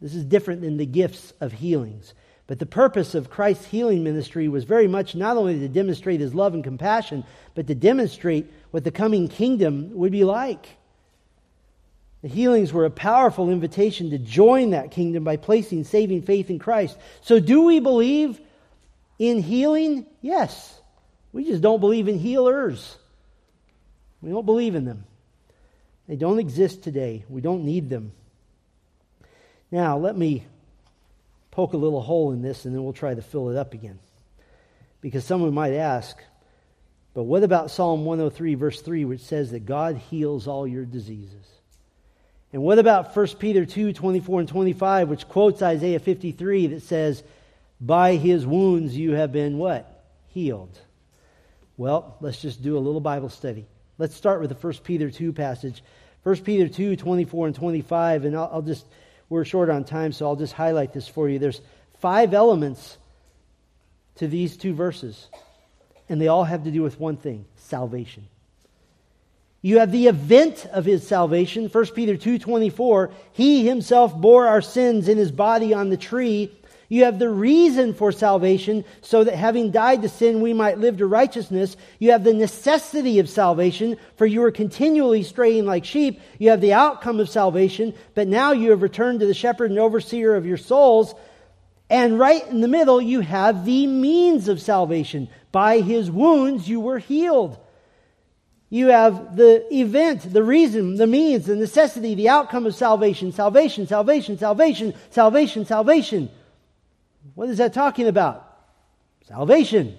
[0.00, 2.14] This is different than the gifts of healings.
[2.46, 6.34] But the purpose of Christ's healing ministry was very much not only to demonstrate his
[6.34, 7.24] love and compassion,
[7.54, 10.66] but to demonstrate what the coming kingdom would be like.
[12.22, 16.58] The healings were a powerful invitation to join that kingdom by placing saving faith in
[16.58, 16.98] Christ.
[17.22, 18.38] So, do we believe
[19.18, 20.06] in healing?
[20.20, 20.78] Yes.
[21.32, 22.96] We just don't believe in healers.
[24.20, 25.04] We don't believe in them.
[26.08, 27.24] They don't exist today.
[27.28, 28.12] We don't need them.
[29.70, 30.44] Now, let me
[31.52, 33.98] poke a little hole in this and then we'll try to fill it up again.
[35.00, 36.16] Because someone might ask,
[37.14, 41.46] but what about Psalm 103, verse 3, which says that God heals all your diseases?
[42.52, 47.22] And what about 1 Peter 2, 24 and 25, which quotes Isaiah 53 that says,
[47.80, 50.04] By his wounds you have been what?
[50.28, 50.76] Healed.
[51.76, 53.66] Well, let's just do a little Bible study.
[53.98, 55.82] Let's start with the 1 Peter 2 passage.
[56.24, 58.84] 1 Peter 2, 24 and 25, and I'll, I'll just,
[59.28, 61.38] we're short on time, so I'll just highlight this for you.
[61.38, 61.60] There's
[62.00, 62.98] five elements
[64.16, 65.28] to these two verses,
[66.08, 68.26] and they all have to do with one thing salvation.
[69.62, 75.06] You have the event of his salvation, 1 Peter 2:24, he himself bore our sins
[75.06, 76.50] in his body on the tree.
[76.88, 80.96] You have the reason for salvation, so that having died to sin, we might live
[80.98, 81.76] to righteousness.
[82.00, 86.20] You have the necessity of salvation, for you were continually straying like sheep.
[86.38, 89.78] You have the outcome of salvation, but now you have returned to the shepherd and
[89.78, 91.14] overseer of your souls.
[91.88, 95.28] And right in the middle, you have the means of salvation.
[95.52, 97.56] By his wounds, you were healed.
[98.72, 103.32] You have the event, the reason, the means, the necessity, the outcome of salvation.
[103.32, 106.30] Salvation, salvation, salvation, salvation, salvation.
[107.34, 108.46] What is that talking about?
[109.26, 109.98] Salvation.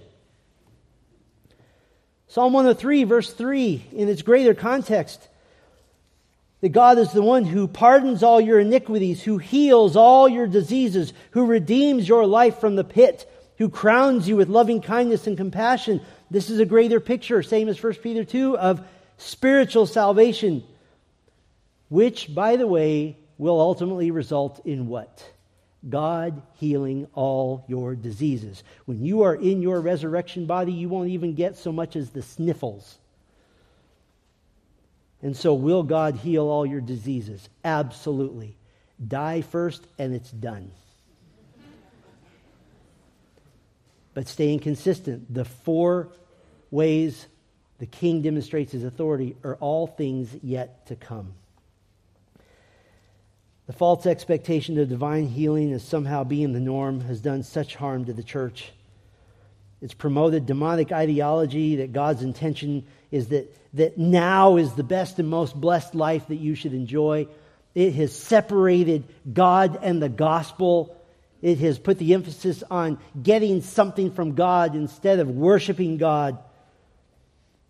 [2.28, 5.28] Psalm 103, verse 3, in its greater context,
[6.62, 11.12] that God is the one who pardons all your iniquities, who heals all your diseases,
[11.32, 16.00] who redeems your life from the pit, who crowns you with loving kindness and compassion,
[16.32, 18.82] this is a greater picture, same as 1 Peter 2, of
[19.18, 20.64] spiritual salvation,
[21.90, 25.30] which, by the way, will ultimately result in what?
[25.88, 28.64] God healing all your diseases.
[28.86, 32.22] When you are in your resurrection body, you won't even get so much as the
[32.22, 32.98] sniffles.
[35.22, 37.50] And so, will God heal all your diseases?
[37.66, 38.56] Absolutely.
[39.06, 40.72] Die first, and it's done.
[44.14, 46.10] But staying consistent, the four
[46.72, 47.28] ways
[47.80, 51.34] the king demonstrates his authority are all things yet to come.
[53.68, 58.06] The false expectation of divine healing as somehow being the norm has done such harm
[58.06, 58.72] to the church.
[59.82, 65.28] It's promoted demonic ideology that God's intention is that, that now is the best and
[65.28, 67.28] most blessed life that you should enjoy.
[67.74, 71.02] It has separated God and the gospel.
[71.42, 76.38] It has put the emphasis on getting something from God instead of worshiping God.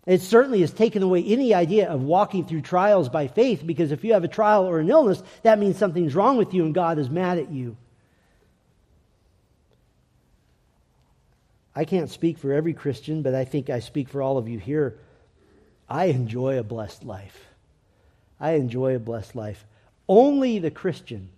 [0.04, 4.02] It certainly has taken away any idea of walking through trials by faith because if
[4.02, 6.98] you have a trial or an illness, that means something's wrong with you and God
[6.98, 7.76] is mad at you.
[11.74, 14.58] I can't speak for every Christian, but I think I speak for all of you
[14.58, 14.98] here.
[15.88, 17.46] I enjoy a blessed life.
[18.40, 19.64] I enjoy a blessed life.
[20.08, 21.30] Only the Christian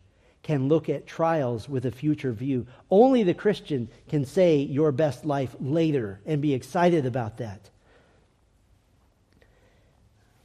[0.42, 2.66] can look at trials with a future view.
[2.90, 7.70] Only the Christian can say your best life later and be excited about that.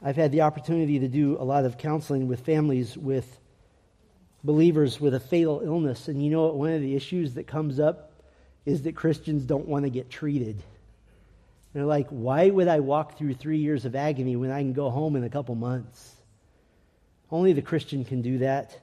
[0.02, 3.38] I've had the opportunity to do a lot of counseling with families with
[4.42, 6.08] believers with a fatal illness.
[6.08, 6.56] And you know what?
[6.56, 8.12] One of the issues that comes up
[8.64, 10.62] is that Christians don't want to get treated.
[11.72, 14.90] They're like, why would I walk through three years of agony when I can go
[14.90, 16.16] home in a couple months?
[17.30, 18.78] Only the Christian can do that.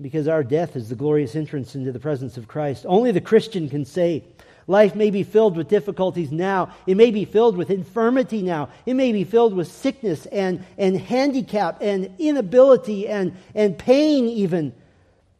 [0.00, 2.86] Because our death is the glorious entrance into the presence of Christ.
[2.88, 4.24] Only the Christian can say,
[4.72, 6.72] Life may be filled with difficulties now.
[6.86, 8.70] It may be filled with infirmity now.
[8.86, 14.72] It may be filled with sickness and, and handicap and inability and, and pain, even.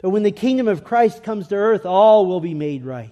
[0.02, 3.10] But when the kingdom of Christ comes to earth, all will be made right.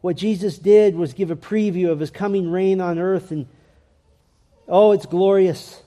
[0.00, 3.46] What Jesus did was give a preview of his coming reign on earth, and
[4.66, 5.82] oh, it's glorious.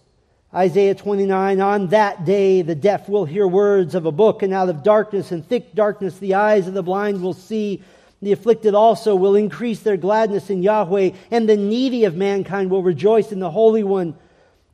[0.56, 4.70] Isaiah 29 On that day, the deaf will hear words of a book, and out
[4.70, 7.82] of darkness and thick darkness, the eyes of the blind will see.
[8.22, 12.84] The afflicted also will increase their gladness in Yahweh, and the needy of mankind will
[12.84, 14.16] rejoice in the Holy One.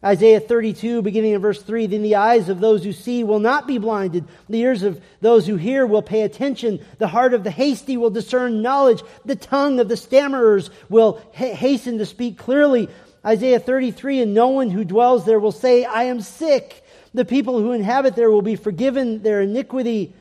[0.03, 3.65] Isaiah 32, beginning in verse 3 Then the eyes of those who see will not
[3.65, 7.51] be blinded, the ears of those who hear will pay attention, the heart of the
[7.51, 12.89] hasty will discern knowledge, the tongue of the stammerers will hasten to speak clearly.
[13.26, 16.84] Isaiah 33 And no one who dwells there will say, I am sick.
[17.13, 20.13] The people who inhabit there will be forgiven their iniquity.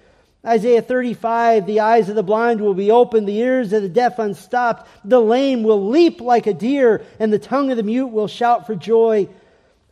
[0.45, 4.19] Isaiah 35, the eyes of the blind will be opened, the ears of the deaf
[4.19, 8.29] unstopped, the lame will leap like a deer, and the tongue of the mute will
[8.29, 9.29] shout for joy.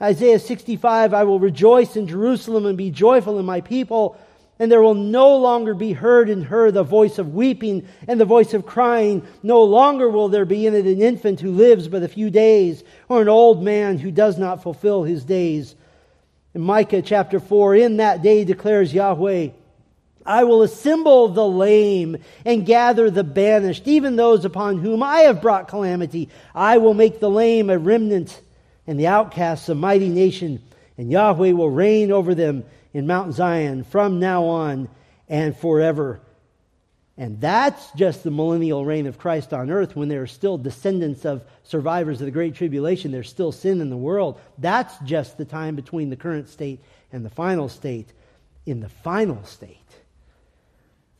[0.00, 4.16] Isaiah 65, I will rejoice in Jerusalem and be joyful in my people,
[4.58, 8.24] and there will no longer be heard in her the voice of weeping and the
[8.24, 9.26] voice of crying.
[9.42, 12.82] No longer will there be in it an infant who lives but a few days,
[13.08, 15.74] or an old man who does not fulfill his days.
[16.54, 19.48] In Micah chapter 4, in that day declares Yahweh,
[20.24, 25.42] I will assemble the lame and gather the banished, even those upon whom I have
[25.42, 26.30] brought calamity.
[26.54, 28.40] I will make the lame a remnant
[28.86, 30.62] and the outcasts a mighty nation,
[30.96, 32.64] and Yahweh will reign over them
[32.96, 34.88] in Mount Zion from now on
[35.28, 36.18] and forever.
[37.18, 41.26] And that's just the millennial reign of Christ on earth when there are still descendants
[41.26, 43.12] of survivors of the Great Tribulation.
[43.12, 44.40] There's still sin in the world.
[44.56, 46.80] That's just the time between the current state
[47.12, 48.08] and the final state.
[48.64, 49.76] In the final state,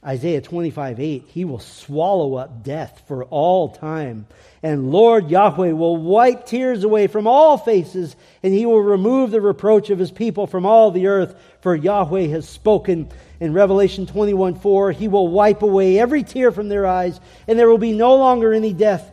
[0.07, 4.27] Isaiah 25, 8, he will swallow up death for all time.
[4.62, 9.41] And Lord Yahweh will wipe tears away from all faces, and he will remove the
[9.41, 11.35] reproach of his people from all the earth.
[11.67, 13.09] For Yahweh has spoken
[13.41, 17.69] in Revelation 21, 4, he will wipe away every tear from their eyes, and there
[17.69, 19.11] will be no longer any death.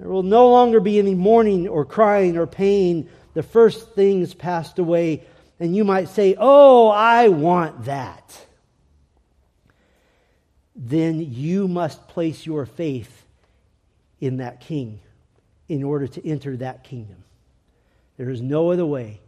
[0.00, 3.08] There will no longer be any mourning or crying or pain.
[3.34, 5.22] The first things passed away.
[5.60, 8.36] And you might say, Oh, I want that
[10.74, 13.24] then you must place your faith
[14.20, 14.98] in that king
[15.68, 17.22] in order to enter that kingdom.
[18.16, 19.20] There is no other way.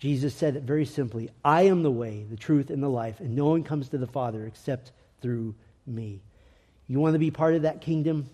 [0.00, 3.36] Jesus said it very simply I am the way, the truth, and the life, and
[3.36, 4.90] no one comes to the Father except
[5.20, 5.54] through
[5.86, 6.20] me.
[6.88, 8.28] You want to be part of that kingdom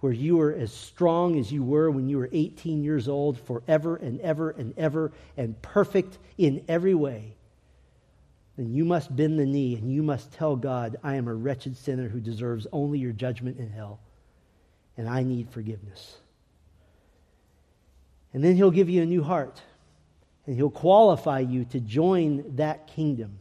[0.00, 3.96] where you are as strong as you were when you were 18 years old, forever
[3.96, 7.34] and ever and ever, and perfect in every way
[8.56, 11.76] then you must bend the knee and you must tell God, I am a wretched
[11.76, 13.98] sinner who deserves only your judgment in hell,
[14.96, 16.18] and I need forgiveness.
[18.32, 19.60] And then He'll give you a new heart,
[20.46, 23.38] and He'll qualify you to join that kingdom.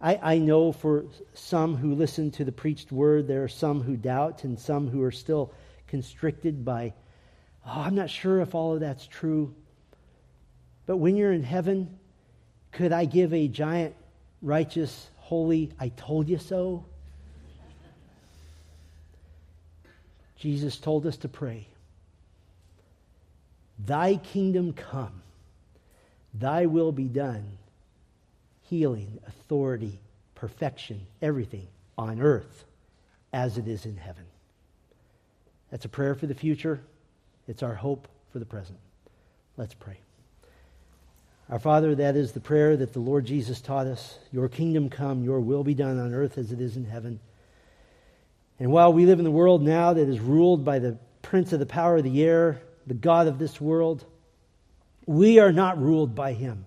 [0.00, 3.96] I, I know for some who listen to the preached word, there are some who
[3.96, 5.52] doubt, and some who are still
[5.86, 6.92] constricted by,
[7.66, 9.54] oh, I'm not sure if all of that's true.
[10.86, 11.98] But when you're in heaven,
[12.72, 13.94] could I give a giant,
[14.42, 16.84] righteous, holy, I told you so?
[20.36, 21.66] Jesus told us to pray.
[23.78, 25.22] Thy kingdom come,
[26.34, 27.44] thy will be done.
[28.62, 30.00] Healing, authority,
[30.34, 31.66] perfection, everything
[31.96, 32.64] on earth
[33.32, 34.24] as it is in heaven.
[35.70, 36.80] That's a prayer for the future.
[37.48, 38.78] It's our hope for the present.
[39.56, 39.98] Let's pray.
[41.50, 44.18] Our Father, that is the prayer that the Lord Jesus taught us.
[44.32, 47.20] Your kingdom come, your will be done on earth as it is in heaven.
[48.58, 51.58] And while we live in the world now that is ruled by the prince of
[51.58, 54.04] the power of the air, the God of this world,
[55.06, 56.64] we are not ruled by him.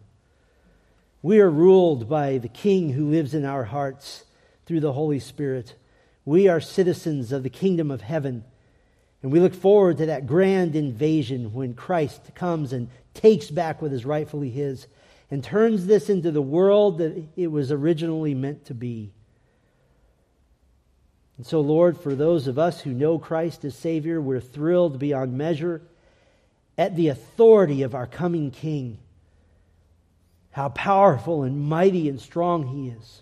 [1.22, 4.24] We are ruled by the King who lives in our hearts
[4.66, 5.76] through the Holy Spirit.
[6.26, 8.44] We are citizens of the kingdom of heaven.
[9.24, 13.92] And we look forward to that grand invasion when Christ comes and takes back what
[13.92, 14.88] is rightfully his
[15.32, 19.12] and turns this into the world that it was originally meant to be.
[21.38, 25.38] And so, Lord, for those of us who know Christ as Savior, we're thrilled beyond
[25.38, 25.82] measure
[26.78, 28.99] at the authority of our coming King.
[30.51, 33.21] How powerful and mighty and strong He is.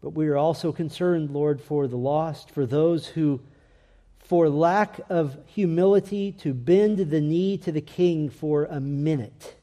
[0.00, 3.40] But we are also concerned, Lord, for the lost, for those who
[4.18, 9.56] for lack of humility to bend the knee to the king for a minute,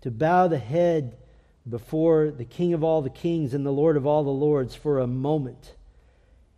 [0.00, 1.16] to bow the head
[1.68, 4.98] before the King of all the kings and the Lord of all the lords for
[4.98, 5.74] a moment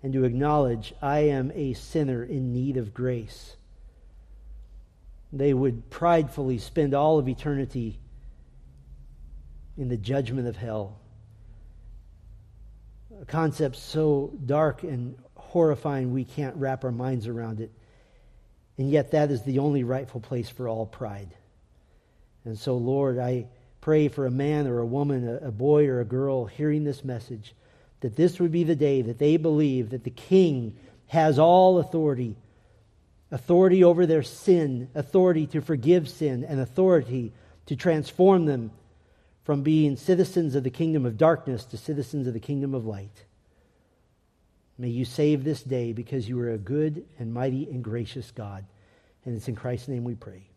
[0.03, 3.57] and to acknowledge, I am a sinner in need of grace.
[5.33, 7.99] They would pridefully spend all of eternity
[9.77, 10.99] in the judgment of hell.
[13.21, 17.71] A concept so dark and horrifying we can't wrap our minds around it.
[18.79, 21.35] And yet, that is the only rightful place for all pride.
[22.45, 23.47] And so, Lord, I
[23.81, 27.55] pray for a man or a woman, a, boy or a girl hearing this message,
[28.01, 30.77] that this would be the day that they believe that the King
[31.09, 32.37] has all authority
[33.33, 37.33] authority over their sin, authority to forgive sin, and authority
[37.67, 38.73] to transform them
[39.45, 43.25] from being citizens of the kingdom of darkness to citizens of the kingdom of light.
[44.79, 48.65] May you save this day because you are a good and mighty and gracious God.
[49.25, 50.50] And it's in Christ's name we pray.